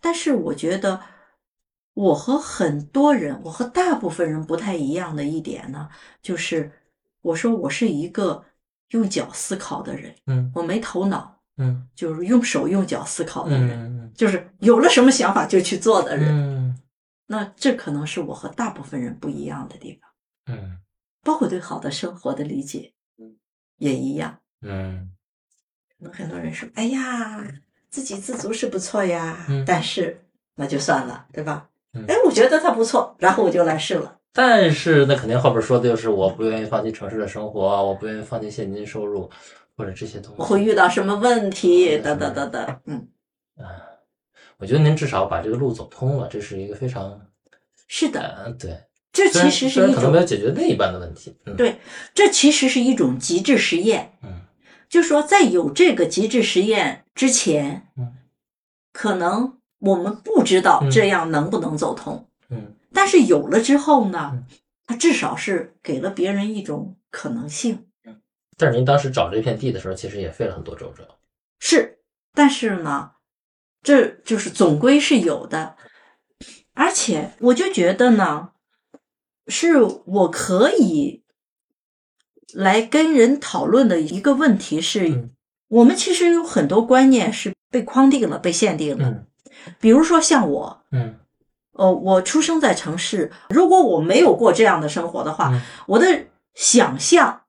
[0.00, 1.00] 但是我觉得，
[1.94, 5.88] 我和很多人，我和大部分人不太一样的一点呢，
[6.20, 6.70] 就是
[7.22, 8.44] 我说我是一个
[8.90, 10.50] 用脚思考的人，嗯。
[10.54, 11.88] 我没头脑，嗯。
[11.94, 14.12] 就是用手用脚思考的人，嗯。
[14.14, 16.28] 就是有了什么想法就去做的人。
[16.30, 16.80] 嗯。
[17.26, 20.10] 那这可能是我和大部分人不一样的地方，
[20.46, 20.78] 嗯。
[21.22, 23.36] 包括对好的生活的理解嗯，
[23.78, 24.40] 也一样。
[24.62, 25.10] 嗯。
[25.98, 27.42] 可能很多人说：“哎呀，
[27.88, 29.64] 自给自足是不错呀，嗯。
[29.64, 30.20] 但是
[30.56, 34.18] 那就算了，对吧？”嗯哎，我觉得它不错，然后我就来试了。
[34.32, 39.30] 但是那肯定后边说的就是我不愿意放弃城市的生活，我不愿意放弃现金收入
[39.76, 40.36] 或者这些东西。
[40.38, 41.96] 我会遇到什么问题？
[41.96, 42.80] 嗯等等等等。
[42.86, 43.08] 嗯，
[43.58, 43.64] 啊，
[44.58, 47.20] 我觉得您至少把这个路走通了，这是一个非常
[47.86, 48.76] 是的，呃对，
[49.12, 51.76] 这其实是一种可能没有种解决那一半的问题，嗯，对，
[52.12, 54.12] 这其实是一种极致实验。
[54.22, 54.40] 嗯
[54.86, 58.14] 就说在有这个极致实验之前，嗯
[58.92, 60.90] 可能我们不知道嗯。
[60.90, 62.74] 这样能不能走通，嗯。
[62.92, 64.44] 但是有了之后呢嗯，
[64.86, 67.86] 它至少是给了别人一种可能性。
[68.56, 71.08] 但是您当时找这片地的时候，其实也费了很多周折，
[71.58, 71.98] 是，
[72.32, 73.10] 但是呢，
[73.82, 75.76] 这就是总归是有的，
[76.72, 78.50] 而且我就觉得呢，
[79.48, 81.24] 是我可以
[82.52, 85.30] 来跟人讨论的一个问题是，嗯。
[85.68, 89.08] 我们其实有很多观念是被框定了、被限定了。
[89.08, 89.26] 嗯
[89.80, 91.16] 比如说像我，嗯
[91.72, 97.42] 呃，我出生在城市，如果我没有过这样的生活的话，嗯我的想象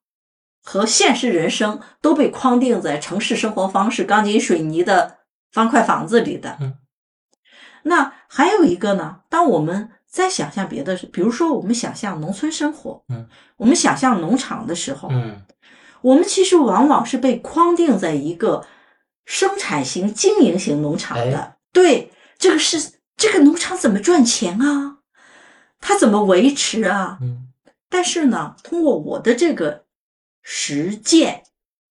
[0.63, 5.17] 和现实人生都被框定在城市生活方式、钢筋水泥的
[5.51, 6.57] 方块房子里的。
[6.59, 6.77] 嗯
[7.83, 15.43] 那还有一个呢，当我们在想象别的，比如说我们想象农村生活，嗯，我们想象农场的时候，嗯
[16.01, 18.65] 我们其实往往是被框定在一个
[19.25, 21.54] 生产型、经营型农场的。
[21.75, 24.99] 哎对，这个是这个农场怎么赚钱啊？
[25.81, 27.19] 它怎么维持啊？
[27.21, 27.49] 嗯
[27.89, 29.85] 但是呢，通过我的这个
[30.41, 31.43] 实践，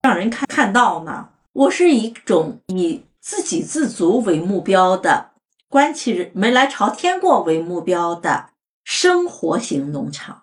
[0.02, 5.32] 让人看看到呢，我是一种以自给自足为目标的，
[5.68, 8.50] 关起人没来朝天过为目标的
[8.82, 10.42] 生活型农场，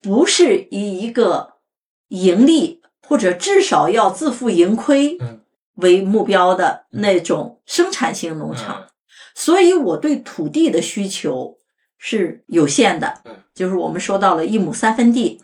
[0.00, 1.58] 不是以一个
[2.08, 5.39] 盈利或者至少要自负盈亏嗯
[5.80, 8.86] 为目标的那种生产型农场。
[9.34, 11.58] 所以我对土地的需求
[11.98, 15.40] 是有限的嗯，就是我们说到了一亩三分地，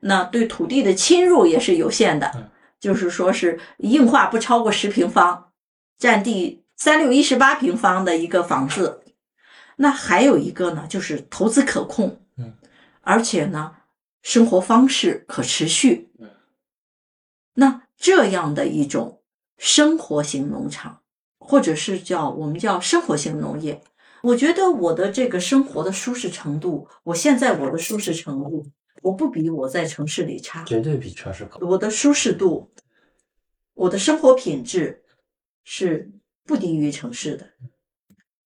[0.00, 5.52] 那对土地的侵入也是有限的嗯，就是说是硬化不超过十平方，
[5.98, 9.02] 占地三六一十八平方的一个房子。
[9.76, 12.54] 那还有一个呢，就是投资可控，嗯，
[13.02, 13.76] 而且呢，
[14.22, 16.30] 生活方式可持续，嗯，
[17.54, 19.15] 那这样的一种
[19.56, 21.00] 生活型农场。
[21.38, 23.80] 或者是叫我们叫生活型农业。
[24.22, 28.66] 我觉得我的这个生活的舒适程度，我现在我的舒适程度，
[29.02, 30.64] 我不比我在城市里差。
[30.64, 31.64] 绝对比城市高。
[31.64, 32.72] 我的舒适度，
[33.74, 35.04] 我的生活品质
[35.62, 36.10] 是
[36.44, 37.46] 不低于城市的。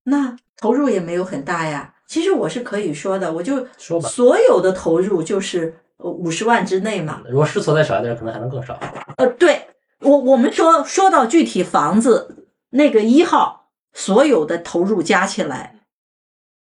[0.03, 1.95] 那投入也没有很大呀。
[2.07, 7.23] 其实我是可以说的，我就说吧所有的投入就是五十万之内嘛。
[7.31, 8.79] 如果试错再少一点，可能还能更少。
[9.17, 9.67] 呃，对
[10.11, 15.81] 我我们说说到具体房子那个一号，所有的投入加起来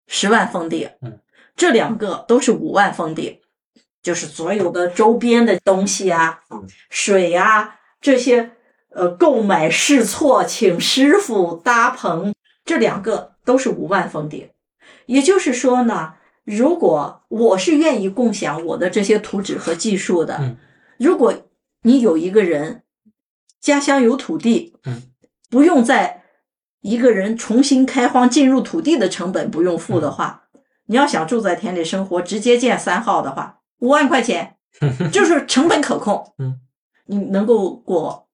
[0.08, 1.20] 十万封顶，嗯，
[1.54, 3.38] 这两个都是五万封顶，
[4.02, 8.50] 就是所有的周边的东西啊嗯，水啊这些，
[8.90, 14.50] 呃，购买试错、请师傅搭棚，这两个都是五万封顶。
[15.06, 20.56] 也就是说呢，如果我是愿意共享我的这些图纸和技术的，嗯
[20.98, 21.34] 如果
[21.82, 22.82] 你有一个人
[23.66, 25.02] 家乡有土地，嗯，
[25.50, 26.22] 不用再
[26.82, 30.44] 一个人重新开荒进入土地的成本不用付的话，
[30.84, 34.56] 你要想住在田里生活，直接建三号的话，五万块钱，
[35.12, 36.60] 就是成本可控，嗯，
[37.06, 38.28] 你能够过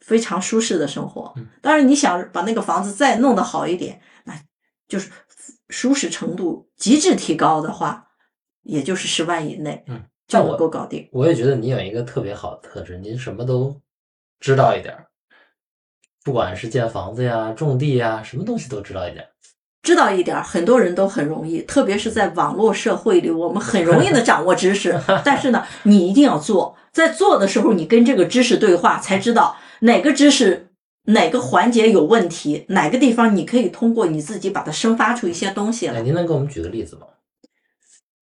[0.00, 1.46] 非常舒适的生活嗯。
[1.60, 4.32] 当然，你想把那个房子再弄得好一点，那
[4.88, 5.10] 就是
[5.68, 8.06] 舒适程度极致提高的话，
[8.62, 11.06] 也就是十万以内，嗯，就能够搞定。
[11.12, 13.78] 我也觉得你有一个特别好的特质，您什么都
[14.42, 15.06] 知道一点儿，
[16.24, 19.28] 不管是建房子呀、种地呀，什么东西都知道一点儿。
[19.82, 25.00] 知道一点儿，很多人都很容易，特别是在网络社会里，我们很容易的 掌握知识。
[25.24, 30.70] 但是呢，你一定要做，在做的时候，你跟这个知识对话，才知道哪个知识
[31.04, 36.02] 哪个环节有问题，哪个地方你可以通过你自己把它生发出一些东西哎，来。
[36.02, 37.06] 您能给我们举个例子吗？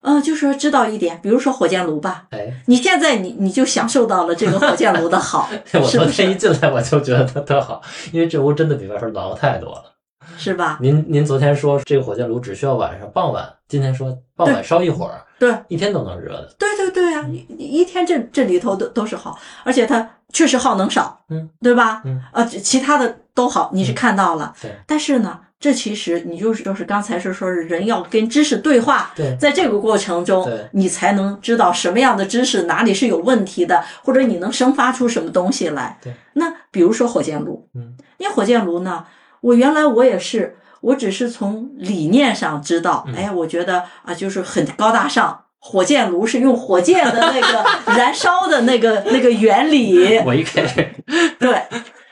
[0.01, 6.35] 呃，就说知道一点，比如说火箭炉吧，哎，你现在你你就享受到了这个火箭炉的好， 我昨天一？
[6.35, 7.81] 进来我就觉得它特好，
[8.11, 9.95] 因为这屋真的比外边暖和太多了。
[10.37, 10.77] 是吧？
[10.79, 16.55] 您您昨天说这个火箭炉只需要晚上傍晚，今天说傍晚烧一会儿，对，一天都能热的。
[16.57, 22.03] 对对对啊，你你一天这这里头都都是好，而且它确实耗能少，嗯，对吧？
[22.05, 35.97] 嗯，呃，其他的都好，你是嗯看到了，对但是呢，这其实你就是就是刚才是说是人要跟知识对话，对在这个过程中，你才能知道什么样的知识哪里是有问题的，或者你能生发出什么东西来。
[36.01, 39.05] 对，那比如说火箭炉，嗯，因为火箭炉呢，
[39.41, 45.43] 我原来我也是，我只是从理念上知道，嗯哎，我觉得啊，就是很高大上。
[45.61, 50.89] 火箭炉是用火箭的那个 燃烧的那个那个原理，我一开始，
[51.37, 51.63] 对，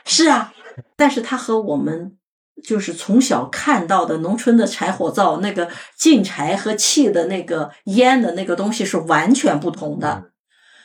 [0.04, 0.52] 是啊，
[0.96, 2.12] 但是它和我们
[2.64, 10.24] 就是从小看到的农村的柴火灶那个进柴和气的那个烟的那个东西是完全不同的，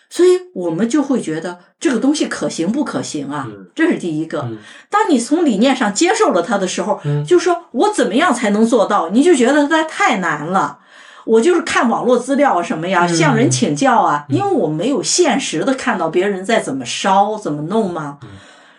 [0.09, 3.47] 所以我们就会觉得这个东西可行不可行啊？
[3.73, 4.47] 这是第一个。
[4.89, 9.09] 当你从理念上接受了它的时候，就说我怎么样才能做到？
[9.09, 10.79] 你就觉得它太难了。
[11.25, 18.19] 我就是看网络资料什么呀，向人请教啊，因为我没有现实的看到别人在怎么烧、怎么弄嘛。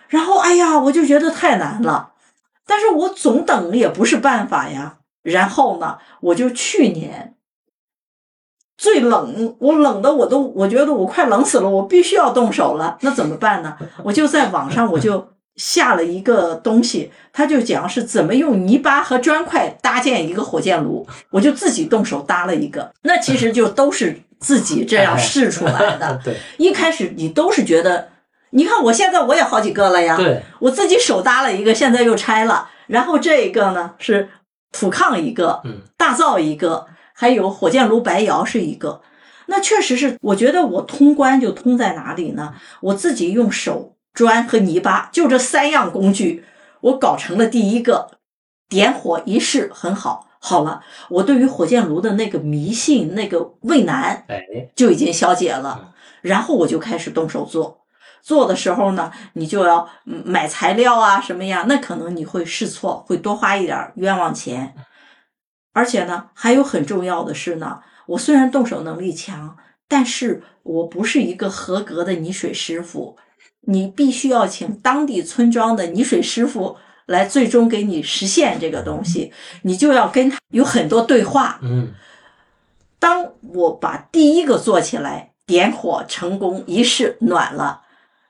[0.09, 2.11] 然后，哎呀，我就觉得太难了。
[2.67, 4.99] 但是我总等也不是办法呀。
[5.23, 7.35] 然后呢，我就去年
[8.77, 12.99] 最冷，我冷的我都我觉得我快冷死了，我必须要动手了。
[13.01, 13.77] 那怎么办呢？
[14.03, 22.93] 我就在网上 我就下了一个东西，他就讲是怎么用泥巴和砖块搭建一个火箭炉，我就自己动手搭了一个。
[23.03, 26.21] 那其实就都是自己这样试出来的。
[26.25, 28.09] 对，一开始你都是觉得。
[28.55, 30.16] 你看，我现在我也好几个了呀。
[30.16, 32.70] 对，我自己手搭了一个，现在又拆了。
[32.86, 34.28] 然后这一个呢是
[34.70, 39.02] 土炕一个，嗯，大灶一个，还有火箭炉白窑是一个。
[39.46, 42.55] 那确实是，我觉得我通关就通在哪里呢？
[42.80, 46.44] 我自己用手砖和泥巴，就这三样工具，
[46.80, 48.18] 我搞成了第一个，
[48.68, 50.28] 点火仪式很好。
[50.38, 54.40] 好了，我对于火箭炉的那个迷信、那个畏难，哎，
[54.76, 55.92] 就已经消解了。
[56.20, 57.84] 然后我就开始动手做。
[58.25, 61.66] 做的时候呢，你就要买材料啊，什么呀？
[61.68, 64.75] 那可能你会试错，会多花一点冤枉钱。
[65.75, 73.18] 而且呢，还有很重要的是呢，我虽然动手能力强，但是我不是一个合格的泥水师傅。
[73.66, 81.59] 你必须要请当地村庄的泥水师傅来最终给你实现这个东西，你就要跟他有很多对话。
[81.62, 81.93] 嗯，
[82.99, 87.83] 当我把第一个做起来，点火成功，一试暖了。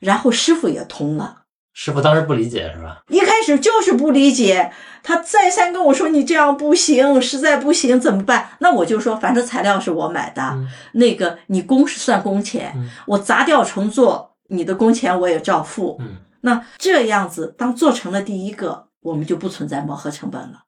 [0.05, 3.03] 然后师傅也通了，师傅当时不理解是吧？
[3.09, 4.71] 一开始就是不理解，
[5.03, 10.59] 他再三跟我说：“你这样不行，实在不行怎么办？”那我就说：“反正材料是我买的，
[10.93, 12.75] 那个你工是算工钱，
[13.07, 20.65] 我砸掉重做，你的工钱我也照付。”嗯那这样子，当做成了第一个，我们就不存在磨合成本了。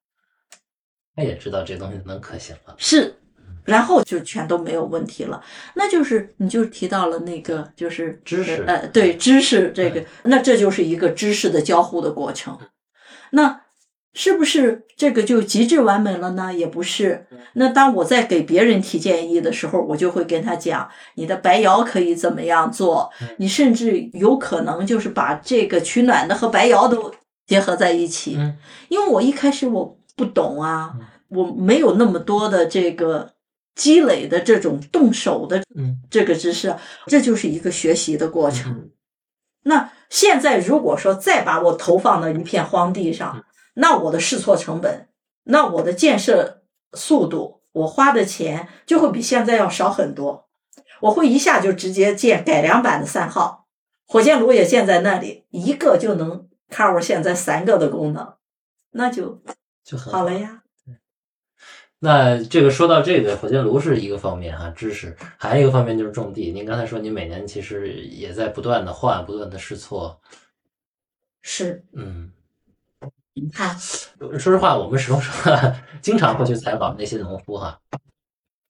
[1.15, 3.15] 他也知道这东西能可行了，是。
[3.67, 5.43] 然后就全都没有问题了，
[5.75, 12.59] 那就是你就提到了那个就是知识，呃，对知识这个，那这就是一个知识的交互的过程。
[13.33, 13.63] 那
[14.15, 16.55] 是不是这个就极致完美了呢？
[16.55, 17.27] 也不是。
[17.55, 23.11] 那当我在给别人提建议的时候，我就会跟他讲，你的白窑可以怎么样做？
[23.39, 27.13] 你甚至有可能就是把这个取暖的和白窑都
[27.47, 28.39] 结合在一起。
[28.89, 30.95] 因为我一开始我不懂啊，
[31.29, 33.36] 我没有那么多的这个。
[33.77, 35.63] 积累的这种动手的
[36.11, 36.75] 这个知识，
[37.07, 38.91] 这就是一个学习的过程。
[39.63, 45.09] 那现在如果说再把我投放到一片荒地上，那我的试错成本，
[45.45, 46.63] 那我的建设
[46.95, 50.49] 速度，我花的钱就会比现在要少很多。
[51.03, 53.67] 我会一下就直接建改良版的三号
[54.07, 58.35] 火箭炉，也建在那里，一个就能 cover 现在三个的功能，
[58.93, 59.43] 那就
[59.85, 60.63] 就好了呀。
[61.99, 66.53] 那这个说到这个火箭炉是一个方面哈，知识还有一个方面就是种地。
[66.53, 70.21] 您刚才说您每年其实也在不断的换，不断的试错。
[71.41, 72.31] 是，嗯，
[73.55, 73.65] 好。
[74.33, 75.53] 说实话，我们始终说，
[76.03, 77.81] 经常会去采访那些农夫哈，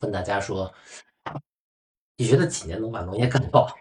[0.00, 0.72] 问大家说，
[2.16, 3.74] 你觉得几年能把农业干好？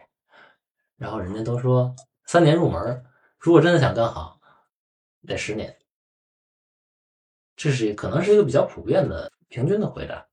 [0.97, 3.05] 然后人家都说三年入门，
[3.37, 4.39] 如果真的想干好，
[5.27, 5.77] 得十年。
[7.55, 9.31] 这是可能是一个比较普遍的。
[9.49, 10.25] 平均的回答，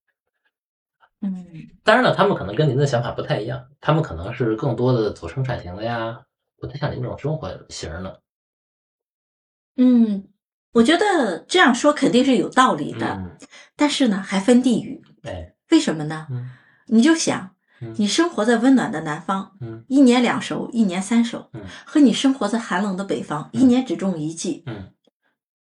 [1.21, 1.47] 嗯，
[1.85, 6.23] 当然了，他们可能跟您的想法不太一样，他们可能是更多的走生产型的呀，
[6.59, 8.23] 不太像您这种生活型的。
[9.77, 10.29] 嗯，
[10.73, 13.39] 我觉得这样说肯定是有道理的，
[13.77, 15.03] 但是呢，还分地域。
[15.23, 16.27] 哎，为什么呢？
[16.87, 17.55] 你就想，
[17.97, 24.93] 你生活在温暖的南方，嗯，一年两熟，一年三熟，嗯，和你生活在寒冷的北方，一年只种一季，嗯，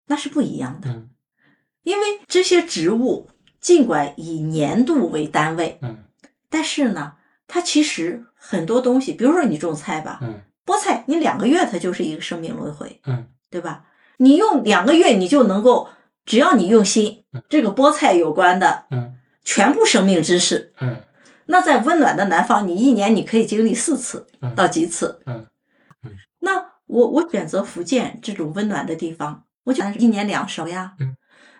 [0.05, 1.07] 那是不一样的。
[1.89, 3.27] 因为这些植物
[3.59, 5.97] 尽管以年度为单位，嗯，
[6.47, 7.13] 但是呢，
[7.47, 13.85] 它其实很多东西，比如说你种菜吧，嗯，菠菜你两个月它就是一个生命轮回，嗯，对吧？
[14.17, 15.89] 你用两个月你就能够，
[16.25, 21.01] 只要你用心，这个菠菜有关的，嗯，全部生命知识，嗯，
[21.47, 25.47] 那在温暖的南方，你一年你可以经历四次到几次，嗯，
[26.03, 26.11] 嗯，
[26.41, 31.15] 那我我选择福建这种温暖的地方，我讲一年两熟呀，嗯。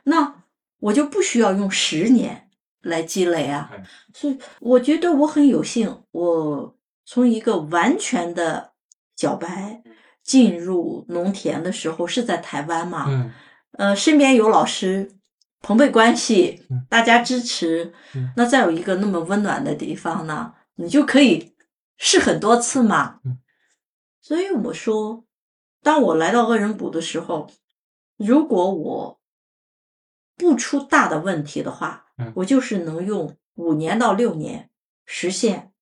[0.10, 0.44] 那
[0.80, 2.50] 我就不需要用十年
[2.82, 3.72] 来积累啊，
[4.14, 8.72] 所以我觉得我很有幸，我从一个完全的
[9.16, 9.84] 小白
[10.24, 13.32] 进入农田的时候是在台湾嘛，
[13.74, 15.12] 呃，身边有老师，
[15.62, 21.54] 朋辈关系嗯，大家支持嗯，那再有一个那么温暖的地方呢，你就可以
[21.98, 23.38] 试很多次嘛嗯。
[24.22, 25.26] 所以我说，
[25.84, 27.50] 当我来到恶人谷的时候，
[28.18, 29.19] 如果我
[30.40, 34.70] 不出大的问题的话嗯，我就是能用五年到六年
[35.06, 35.74] 实现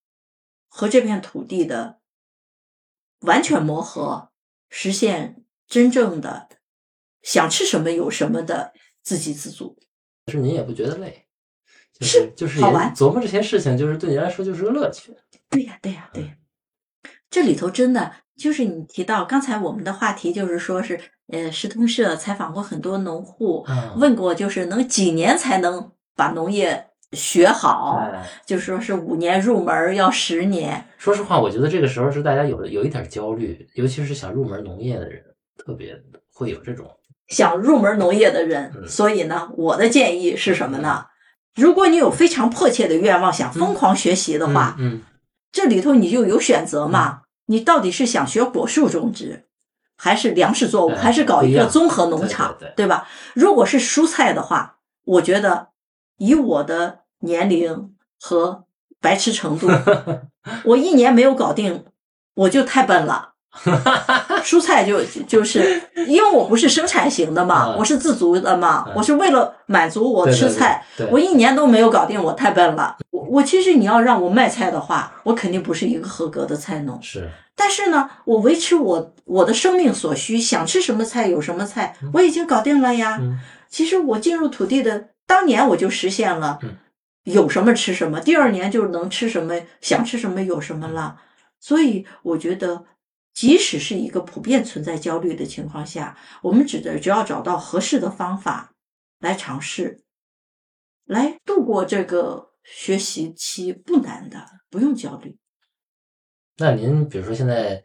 [0.67, 1.99] 和这片土地的
[3.19, 4.31] 完全磨合，
[4.69, 6.49] 实现真正的
[7.21, 9.77] 想吃什么有什么的自给自足。
[10.25, 11.27] 可是您也不觉得累，
[11.93, 15.15] 就是就是好玩琢磨这些事情，就是对您来说就是个乐趣。
[15.49, 16.35] 对呀，对呀，对呀。
[17.29, 20.99] 这里头真的就是你提到刚才我们的话题，就是说是
[21.31, 30.85] 呃，石通社采访过很多农户，嗯，问过就是能几年才能把农业学好，哎就说是五年入门要十年。
[30.97, 35.21] 说实话，我觉得这个时候是大家有有一点焦虑，尤其是想入门农业的人，
[35.57, 35.95] 特别
[36.33, 36.85] 会有这种。
[37.27, 41.07] 想入门农业的人，嗯所以呢，我的建议是什么呢？
[41.55, 45.01] 如果你有非常迫切的愿望，想疯狂学习的话，嗯，
[45.51, 47.23] 这里头你就有选择嘛。
[47.47, 49.46] 你到底是想学果树种植，
[49.97, 53.07] 还是粮食作物，哎还是搞一个综合农场，对吧？
[53.33, 55.69] 如果是蔬菜的话，我觉得
[56.17, 58.65] 以我的年龄和
[59.01, 59.67] 白痴程度，
[60.65, 61.85] 我一年没有搞定，
[62.35, 63.33] 我就太笨了。
[64.43, 67.77] 蔬菜就就是因为我不是生产型的嘛，嗯。
[67.77, 68.93] 我是自足的嘛，嗯。
[68.95, 72.95] 我是为了满足我吃菜，我一年都没有搞定，我太笨了。
[73.11, 76.97] 我我其实你要让我卖菜的话，我肯定不是一个合格的菜农。
[77.01, 77.29] 是。
[77.55, 83.17] 但是呢，我维持我我的生命所需，想吃什么菜有什么菜，我已经搞定了呀。
[83.19, 83.39] 嗯。
[83.69, 86.77] 其实我进入土地的当年我就实现了嗯，
[87.25, 91.17] 有什么吃什么，第二年就能吃什么，想吃什么有什么了。
[91.59, 92.85] 所以我觉得，
[93.37, 98.71] 即使是一个普遍存在焦虑的情况下，我们只的只要找到合适的方法
[99.19, 100.01] 来尝试，
[101.05, 105.37] 来度过这个学习期，不难的，不用焦虑。
[106.57, 107.83] 那您比如说现在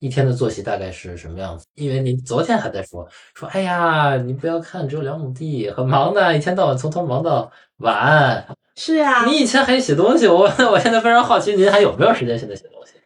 [0.00, 1.64] 一天的作息大概是什么样子？
[1.76, 8.46] 因为您昨天还在说说，哎呀，你不要看只有两亩地，很忙的，一天到晚从头忙到晚。
[8.76, 10.40] 是呀你以前还写东西，我
[10.70, 12.99] 我现在非常好奇，您还有没有时间现在写东西？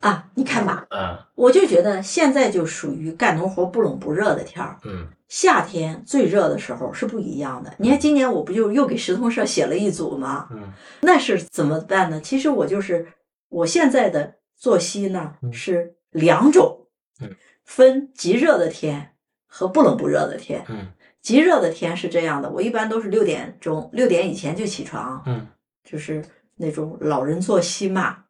[0.00, 4.78] 啊，你看吧，嗯，我就觉得现在就属于干农活不冷不热的天儿。
[4.84, 7.70] 嗯夏天最热的时候是不一样的。
[7.76, 10.48] 你看今年我不就又给石通社写了一组吗？
[10.50, 10.72] 嗯
[11.02, 12.18] 那是怎么办呢？
[12.18, 13.06] 其实我就是
[13.50, 16.86] 我现在的作息呢嗯是两种
[17.20, 17.28] 嗯，
[17.62, 19.10] 分极热的天
[19.46, 20.64] 和不冷不热的天。
[20.68, 20.86] 嗯
[21.20, 25.46] 极热的天是这样的，我一般都是六点钟，六点以前就起床，嗯
[25.84, 26.24] 就是
[26.56, 28.24] 那种老人作息嘛，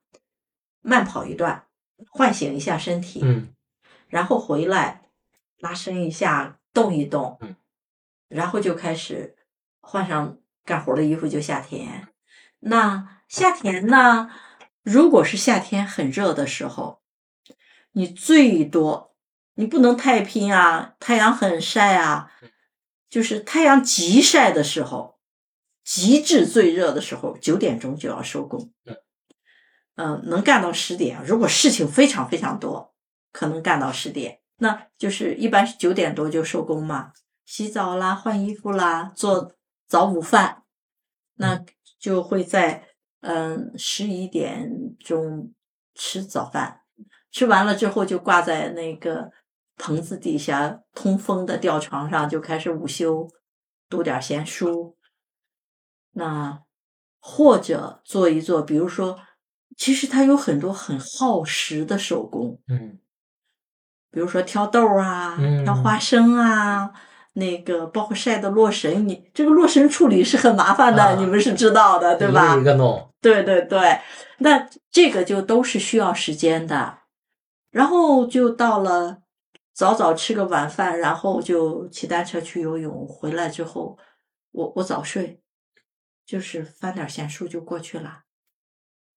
[0.81, 1.67] 慢跑一段，
[2.11, 3.21] 唤醒一下身体。
[3.23, 3.55] 嗯
[4.09, 5.03] 然后回来
[5.59, 7.57] 拉伸一下，动一动，嗯，
[8.29, 9.37] 然后就开始
[9.83, 12.09] 换上干活的衣服就下田。
[12.61, 14.31] 那夏天呢？
[14.83, 17.03] 如果是夏天很热的时候，
[17.93, 19.15] 你最多
[19.57, 22.33] 你不能太拼啊，太阳很晒啊，
[23.11, 25.19] 就是太阳极晒的时候，
[25.85, 28.73] 极致最热的时候，九点钟就要收工。
[29.99, 31.23] 嗯嗯、能干到十点。
[31.25, 32.95] 如果事情非常非常多，
[33.33, 37.13] 可能干到十点，那就是一般是九点多就收工嘛，
[37.45, 39.53] 洗澡啦、换衣服啦、做
[39.89, 40.63] 早午饭，
[41.35, 41.65] 那
[41.99, 42.89] 就会在
[43.21, 44.71] 嗯十一点
[45.01, 45.53] 钟
[45.95, 46.83] 吃早饭，
[47.33, 49.33] 吃完了之后就挂在那个
[49.77, 53.29] 棚子底下通风的吊床上，就开始午休，
[53.89, 54.97] 读点闲书。
[56.13, 56.63] 那
[57.21, 59.19] 或者做一做，比如说，
[59.79, 62.99] 其实它有很多很耗时的手工，嗯
[64.11, 66.91] 比如说挑豆啊，嗯挑花生啊，
[67.35, 72.53] 那个包括晒的洛神，你这个洛神处理是很麻烦的，啊你们是知道的， 对吧？
[72.53, 74.01] 一个一个弄，对对对，
[74.39, 76.99] 那这个就都是需要时间的。
[77.71, 79.19] 然后就到了
[79.75, 83.99] 早早吃个晚饭，然后就骑单车去游泳，回来之后
[84.51, 85.43] 我我早睡，
[86.27, 88.23] 就是翻点闲书就过去了。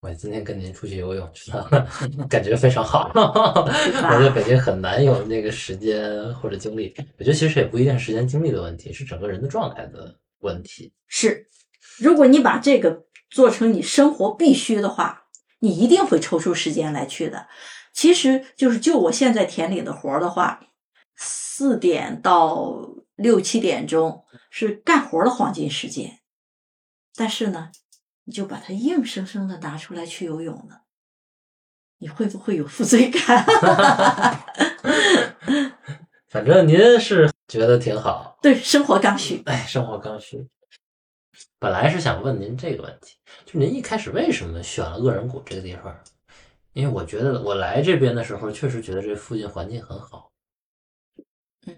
[0.01, 1.87] 我今天跟您出去游泳去了，
[2.27, 3.11] 感觉非常好。
[3.13, 6.91] 我在北京很难有那个时间或者精力。
[7.19, 10.91] 我觉得其实也不一定时间精力的问题，是整个人的状态的问题。
[11.07, 11.45] 是，
[11.99, 15.25] 如果你把这个做成你生活必须的话，
[15.59, 17.47] 你一定会抽出时间来去的。
[17.93, 20.61] 其实就是就我现在田里的活儿的话，
[21.15, 26.21] 四点到六七点钟是干活的黄金时间，
[27.15, 27.69] 但是呢，
[28.25, 30.83] 你就把它硬生生的拿出来去游泳了，
[31.97, 33.45] 你会不会有负罪感？
[36.29, 39.41] 反正您是觉得挺好，对，生活刚需。
[39.45, 40.47] 哎，生活刚需。
[41.59, 45.93] 本来是想问您这个问题，就您一开始为什么选了恶人谷这个地方？
[46.73, 50.31] 因为我觉得我来这边的时候，确实觉得这附近环境很好，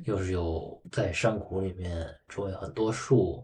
[0.05, 3.43] 又是有在山谷里面，周围很多树。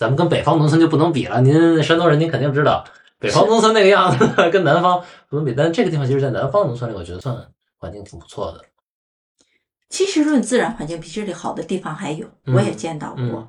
[0.00, 2.82] 咱们跟北方农村就不能比了，您山东人，您肯定知道
[3.18, 5.52] 北方农村那个样子 跟南方不能比。
[5.54, 7.36] 但这个地方其实，在南方农村里，我觉得算
[7.76, 8.62] 环境挺不错的。
[9.90, 13.22] 其实论自然环境比这里好的地方还有，我也见到过。
[13.24, 13.48] 嗯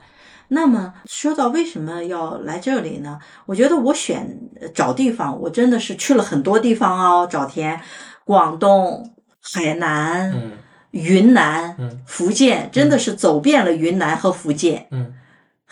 [0.54, 3.18] 那么说到为什么要来这里呢？
[3.46, 4.38] 我觉得我选
[4.76, 7.80] 找地方，我真的是去了很多地方哦，找田、
[8.26, 10.52] 广东、海南、嗯
[10.92, 14.88] 云南、嗯福建，真的是走遍了云南和福建。
[14.92, 15.14] 嗯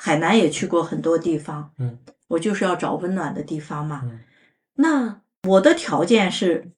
[0.02, 1.74] 海南也去过很多地方。
[1.78, 4.02] 嗯，我就是要找温暖的地方嘛。
[4.06, 4.20] 嗯
[4.82, 6.72] 那我的条件是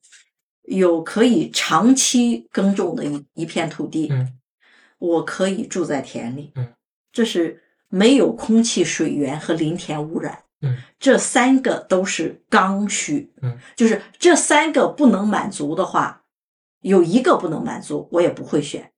[0.62, 4.38] 有可以长期耕种的一一片土地，嗯
[4.98, 6.74] 我可以住在田里，嗯，
[7.12, 16.24] 这是没有空气、水源和林田污染，嗯，这三个都是刚需，嗯，就是这三个不能满足的话，
[16.80, 18.92] 有一个不能满足，我也不会选，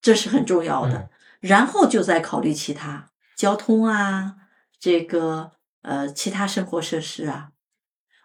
[0.00, 1.08] 这是很重要的。
[1.42, 4.36] 嗯然后就再考虑其他交通啊，
[4.78, 7.52] 这个呃其他生活设施啊。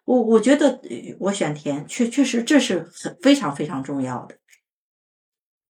[0.04, 4.36] 我我觉得呃我选田确确实这是很非常非常重要的。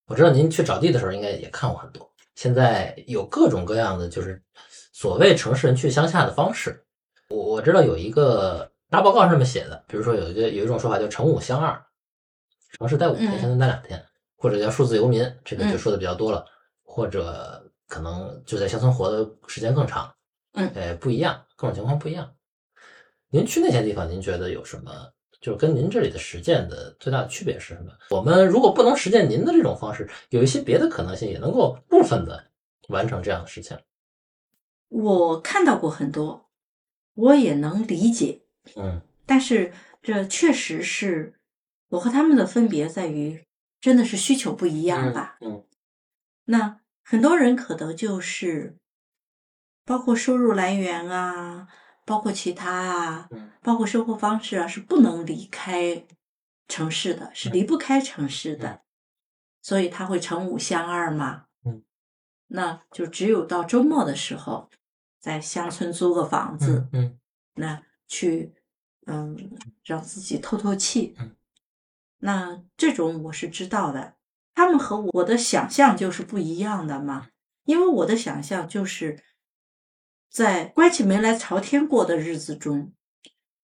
[0.07, 4.43] 我知道您去找地的时候应该也看过很多，现在有各种各样的就是
[4.91, 6.85] 所谓城市人去乡下的方式。
[7.29, 11.83] 我我知道有一个大报告上面写的，比如说有一个有一种说法叫“城五乡二”，
[12.77, 14.03] 城市待五天，嗯乡村待两天，
[14.35, 16.45] 或者叫数字游民，这个就嗯说的比较多了，
[16.95, 20.15] 或者可能就在乡村活的时间更长，
[20.53, 22.33] 嗯哎，不一样，各种情况不一样。
[23.29, 25.11] 您去那些地方，您觉得有什么？
[25.41, 27.91] 就是跟您这里的实践的最大的区别是什么？
[28.11, 32.45] 我们如果不能实践您的这种方式，有一些别的可能性，也能够部分的
[32.87, 33.77] 完成这样的事情。
[34.87, 36.49] 我看到过很多，
[37.13, 38.43] 我也能理解，
[38.77, 41.33] 嗯但是这确实是
[41.89, 43.45] 我和他们的分别在于，
[43.81, 45.37] 真的是需求不一样吧。
[45.41, 45.61] 嗯
[46.45, 48.77] 那很多人可能就是，
[49.85, 51.67] 包括收入来源啊，
[52.03, 53.51] 包括其他啊，嗯。
[53.61, 56.05] 包括生活方式啊，是不能离开
[56.67, 58.81] 城市的，是离不开城市的，
[59.61, 61.45] 所以他会成五相二嘛。
[61.63, 61.83] 嗯，
[62.47, 64.69] 那就只有到周末的时候，
[65.19, 67.19] 在乡村租个房子，嗯嗯。
[67.55, 68.53] 那去
[69.05, 71.15] 嗯让自己透透气。
[71.19, 71.35] 嗯，
[72.17, 74.15] 那这种我是知道的，
[74.55, 77.27] 他们和我的想象就是不一样的嘛。
[77.65, 79.23] 因为我的想象就是
[80.29, 82.93] 在关起门来朝天过的日子中，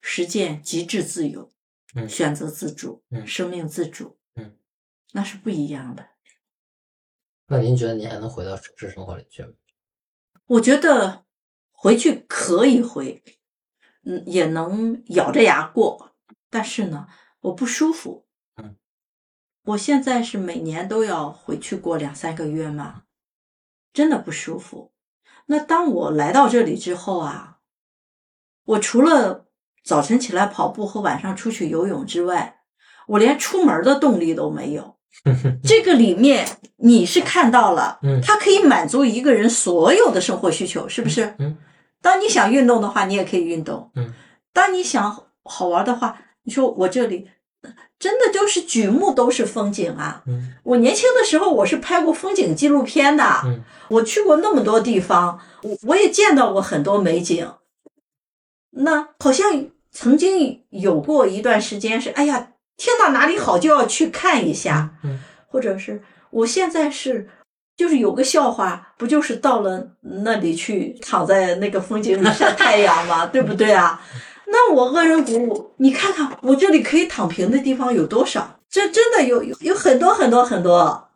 [0.01, 1.51] 实践极致自由，
[1.93, 4.57] 嗯选择自主，嗯生命自主，嗯，
[5.13, 6.09] 那是不一样的。
[7.47, 9.53] 那您觉得您还能回到城市生活里去吗？
[10.47, 11.25] 我觉得
[11.71, 13.23] 回去可以回，
[14.03, 16.15] 嗯，也能咬着牙过，
[16.49, 17.07] 但是呢，
[17.41, 18.27] 我不舒服。
[19.63, 23.03] 嗯，我现在是每年都要回去过两三个月嘛，
[23.93, 24.91] 真的不舒服。
[25.47, 27.57] 那当我来到这里之后啊，
[28.65, 29.47] 我除了
[29.83, 32.61] 早晨起来跑步和晚上出去游泳之外，
[33.07, 34.97] 我连出门的动力都没有。
[35.63, 36.47] 这个里面
[36.77, 41.35] 你是看到了，嗯它可以满足一个人所有的生活需求，是不是？
[41.39, 41.57] 嗯
[42.01, 43.91] 当你想运动的话，你也可以运动。
[43.95, 44.13] 嗯，
[44.53, 47.29] 当你想好玩的话，你说我这里
[47.99, 50.23] 真的就是举目都是风景啊！
[50.25, 57.47] 嗯我年轻的时候我是拍过风景纪录片的，嗯我去过那么多地方，我我也见到过很多美景。
[58.71, 66.01] 那好像曾经有过一段时间是，哎呀，听到哪里好就要去看一下，嗯或者是
[66.31, 67.29] 我现在是，
[67.75, 69.91] 就是有个笑话，不就是到了
[70.23, 73.25] 那里去躺在那个风景里晒太阳吗？
[73.31, 74.01] 对不对啊？
[74.51, 78.59] 那我恶人鼓舞，你看看我这里可以躺平的地方有多少？
[78.69, 81.09] 这真的有有有很多很多很多。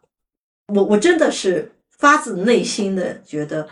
[0.74, 3.68] 我我真的是发自内心的觉得，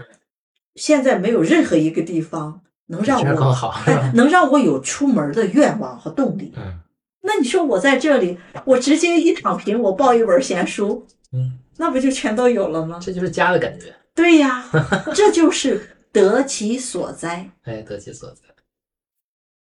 [0.76, 6.54] 现在没有任何一个地方能让我好 哎，能让我有出门的愿望和动力。
[6.58, 6.80] 嗯
[7.26, 13.00] 那你说我在这里，我直接一躺平，我抱一本闲书，嗯，那不就全都有了吗？
[13.02, 14.66] 这就是家的感觉，对呀，
[15.16, 18.53] 这就是得其所哉，哎，得其所在。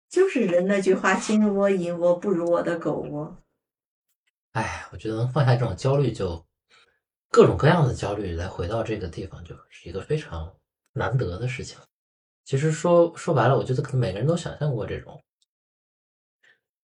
[0.10, 3.38] 就是人那句话：“金窝银窝不如我的狗窝。
[4.54, 6.44] 哎，我觉得能放下这种焦虑，就
[7.30, 10.52] 各种各样的焦虑来回到这个地方，就是一个非常
[10.94, 11.78] 难得的事情。
[12.44, 15.22] 其实说说白了，我觉得可能每个人都想象过这种，”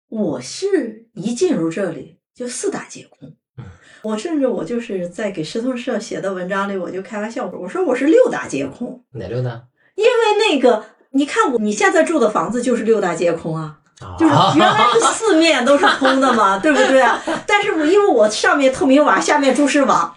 [0.08, 3.64] 我是一进入这里就四大皆空，嗯
[4.02, 9.66] 我甚至我就是在给石头社写的文章里，我就开玩笑说，我说我是六大皆空，哪六大？
[9.94, 10.84] 因为那个
[11.14, 13.80] 你看我你现在住的房子就是六大皆空啊。
[14.18, 17.22] 就是原来是四面都是空的嘛， 对不对啊？
[17.46, 20.14] 但是我因为我上面透明瓦，下面蛛丝网，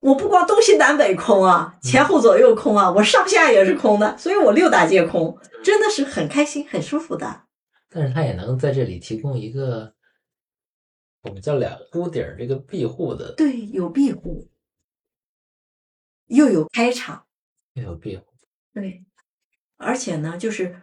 [0.00, 7.42] 我不光东西南北空啊，前后左右空啊，我上下也是空的，所以我六大皆空，真的是很开心、很舒服的。
[7.88, 9.94] 但是它也能在这里提供一个
[11.22, 14.48] 我们叫两屋顶这个庇护的，对，有庇护，
[16.26, 17.24] 又有开场，
[17.74, 18.24] 又有庇护，
[18.74, 19.04] 对，
[19.80, 20.76] 而且呢，就是。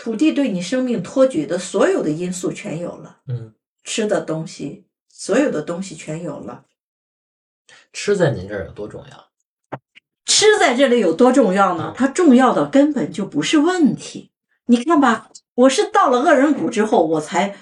[0.00, 6.66] 土地对你生命托举的所有的因素全有了，嗯，吃的东西，所有的东西全有了。
[7.92, 9.30] 吃在您这儿有多重要？
[10.24, 11.92] 吃在这里有多重要呢？
[11.96, 14.30] 它重要的根本就不是问题。
[14.66, 17.56] 你看吧，我是到了恶人谷之后，我才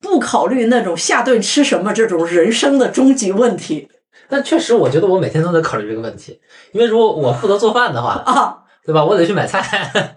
[0.00, 3.90] 不考虑那种下顿吃什么这种人生的终极问题。
[4.30, 6.40] 但确实，我觉得我每天都在考虑这个问题，
[6.72, 9.04] 因为如果我负责做饭的话， 啊，对吧？
[9.04, 10.16] 我得去买菜。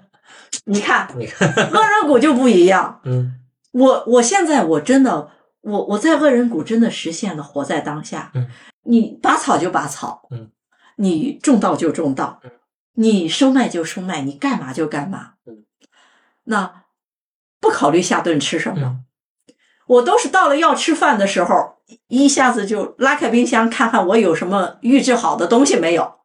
[0.66, 3.02] 你看， 你看，恶人谷就不一样。
[3.04, 3.36] 嗯，
[3.72, 8.32] 我我现在我真的，我我在恶人谷真的实现了活在当下。
[8.36, 8.48] 嗯，
[8.84, 10.50] 你拔草就拔草，嗯，
[10.98, 12.52] 你种稻就种稻，嗯，
[12.94, 15.34] 你收麦就收麦，你干嘛就干嘛。
[15.46, 15.66] 嗯，
[16.46, 16.84] 那
[17.60, 19.02] 不考虑下顿吃什么，
[19.88, 26.19] 我都是到了要吃饭的时候，一下子就拉开冰箱看看我有什么预制好的东西没有。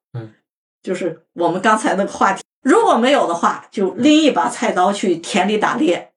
[0.85, 2.43] 嗯，就是我们刚才那个话题。
[2.63, 6.13] 如果没有的话，就拎一把菜刀去田里打猎，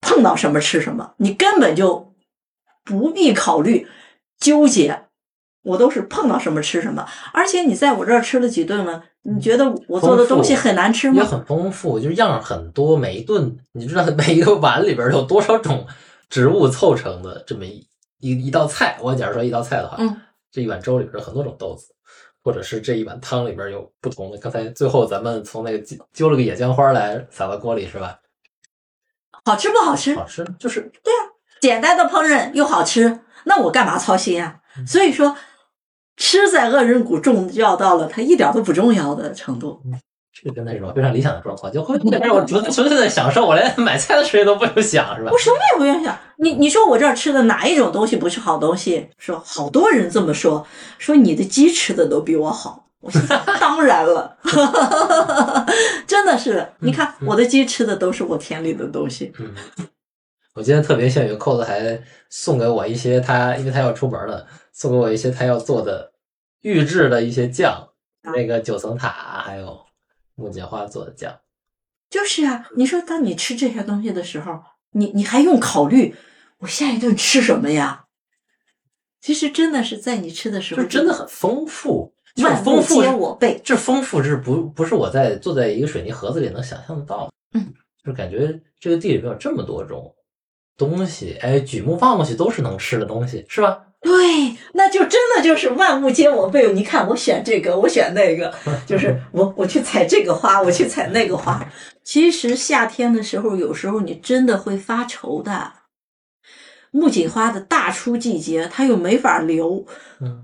[0.00, 2.12] 碰到什么吃什么，你根本就
[2.84, 3.88] 不必考虑
[4.38, 5.06] 纠结，
[5.62, 7.04] 我都是碰到什么吃什么。
[7.32, 11.16] 而且你在我这儿吃了几顿了，你觉得我做的东西很难吃吗？
[11.16, 15.84] 也很丰富，就是样儿很多，每一顿你知道每一个碗里边有多少种
[16.28, 17.84] 植物凑成的这么一
[18.20, 18.96] 一一道菜。
[19.00, 20.20] 我假如说一道菜的话，嗯，
[20.52, 21.92] 这一碗粥里边很多种豆子。
[22.42, 28.18] 或者是这一碗汤里边有不同的，刚才最后咱们从那个揪揪了个野姜花来撒到锅里，是吧？
[29.44, 30.14] 好吃不好吃？
[30.14, 34.60] 好吃，就是对啊，简单的烹饪又好吃，那我干嘛操心啊？
[34.86, 35.36] 所以说，
[36.16, 39.82] 吃在恶人谷重要到了它一点都不重要的程度。
[40.32, 45.30] 这个那种非常理想的状况，就会让我纯纯粹的享受，我连买菜的时间都不用想，是吧？
[45.32, 46.16] 我什么也不用想。
[46.38, 49.08] 你你说我这儿吃的哪一种东西不是好东西？
[49.18, 50.66] 说好多人这么说，
[50.98, 52.86] 说你的鸡吃的都比我好。
[53.00, 53.20] 我说
[53.58, 54.36] 当然了，
[56.06, 56.66] 真的是。
[56.78, 59.32] 你看我的鸡吃的都是我田里的东西。
[59.38, 59.54] 嗯，
[60.54, 66.12] 我今天特别幸运，扣子还送给我一些他，因为他要出门了，送给我一些他要做的
[66.60, 67.88] 预制的一些酱，
[68.34, 69.08] 那个九层塔
[69.44, 69.78] 还有。
[70.40, 71.38] 木槿花做的酱，
[72.08, 72.68] 就是啊。
[72.76, 74.58] 你说，当你吃这些东西的时候，
[74.92, 76.16] 你你还用考虑
[76.60, 78.06] 我下一顿吃什么呀？
[79.20, 83.60] 其实真的是在你吃的时候，就真的很丰富，万丰富皆我备。
[83.62, 87.30] 这丰富是不不是我在坐在一个水泥盒子里能想象得到？
[87.52, 90.14] 嗯，就感觉这个地里面有这么多种
[90.78, 93.84] 东西，哎，举目望过去都是能吃的东西，是吧？
[94.02, 96.72] 对，那就真的就是万物皆我辈。
[96.72, 98.54] 你看，我选这个，我选那个，
[98.86, 101.64] 就是我我去采这个花，我去采那个花。
[102.02, 105.72] 其实夏天的时候，有时候你真的会发愁的。
[106.92, 109.86] 木槿花的大出季节，它又没法留，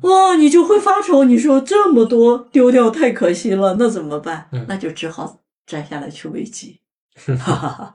[0.02, 1.24] 哇，你就会发愁。
[1.24, 4.48] 你说这么多丢掉太可惜了，那怎么办？
[4.68, 6.78] 那就只好摘下来去喂鸡。
[7.38, 7.94] 哈哈哈。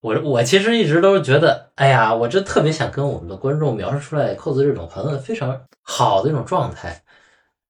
[0.00, 7.02] 我我其实一直都是觉得，哎呀，我这特别想跟我们的观众描述出来扣子这种很非常好的一种状态，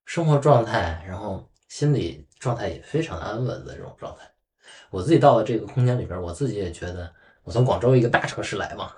[0.04, 4.30] 生活状态，然后心理状态也非常安稳的这种状态。
[4.90, 7.12] 我自己到了这个空间里边，我自己也觉得，
[7.42, 8.92] 我从广州一个大城市来嘛，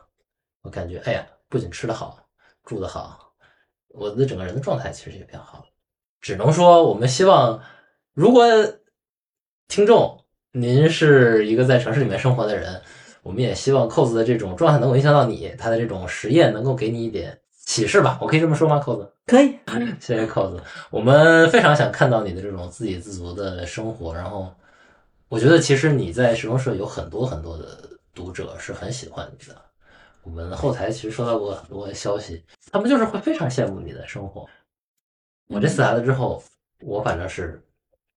[0.61, 2.19] 我感觉，哎呀，不仅吃得好，
[2.65, 3.33] 住得好，
[3.89, 5.65] 我的整个人的状态其实也变好了。
[6.21, 7.63] 只能说，我们希望，
[8.13, 8.45] 如果
[9.69, 10.23] 听众
[10.53, 12.83] 您是一个在城市里面生活的人。
[13.23, 18.19] 我们也希望扣子的这种状态能够影响到你，他的这种实验能够给你一点启示吧？
[18.21, 18.79] 我可以这么说吗？
[18.79, 19.57] 扣子可以，
[20.01, 20.61] 谢谢扣子。
[20.91, 24.13] 我们非常想看到你的这种自给自足的生活。
[24.13, 24.53] 然后，
[25.29, 27.79] 我觉得其实你在石龙社有很多很多的
[28.13, 29.55] 读者是很喜欢你的。
[30.25, 34.45] 我们后台其实收到过很多消息，他们就是会非常羡慕你的生活。
[35.49, 36.43] 我这次来了之后，
[36.81, 37.63] 我反正是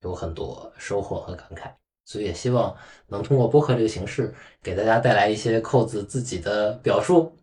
[0.01, 1.69] 有很多收获和感慨。
[2.05, 2.73] 所以也希望
[3.07, 4.33] 能通过播客这个形式，
[4.63, 7.37] 给大家带来一些扣子自己的表述。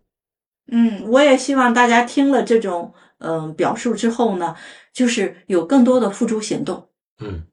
[0.68, 4.56] 嗯，我也希望大家听了这种嗯表述之后呢，
[4.92, 6.88] 就是有更多的付诸行动。
[7.18, 7.46] 嗯，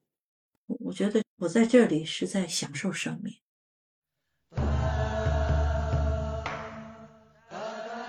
[0.68, 3.34] 我觉得我在这里是在享受生命。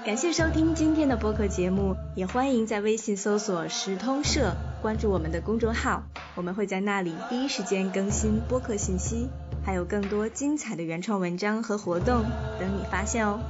[0.03, 6.03] 感谢收听今天的播客节目，也欢迎在微信搜索“时通社”，关注我们的公众号，
[6.35, 9.29] 我们会在那里第一时间更新播客信息，
[9.63, 12.25] 还有更多精彩的原创文章和活动
[12.59, 13.41] 等你发现哦。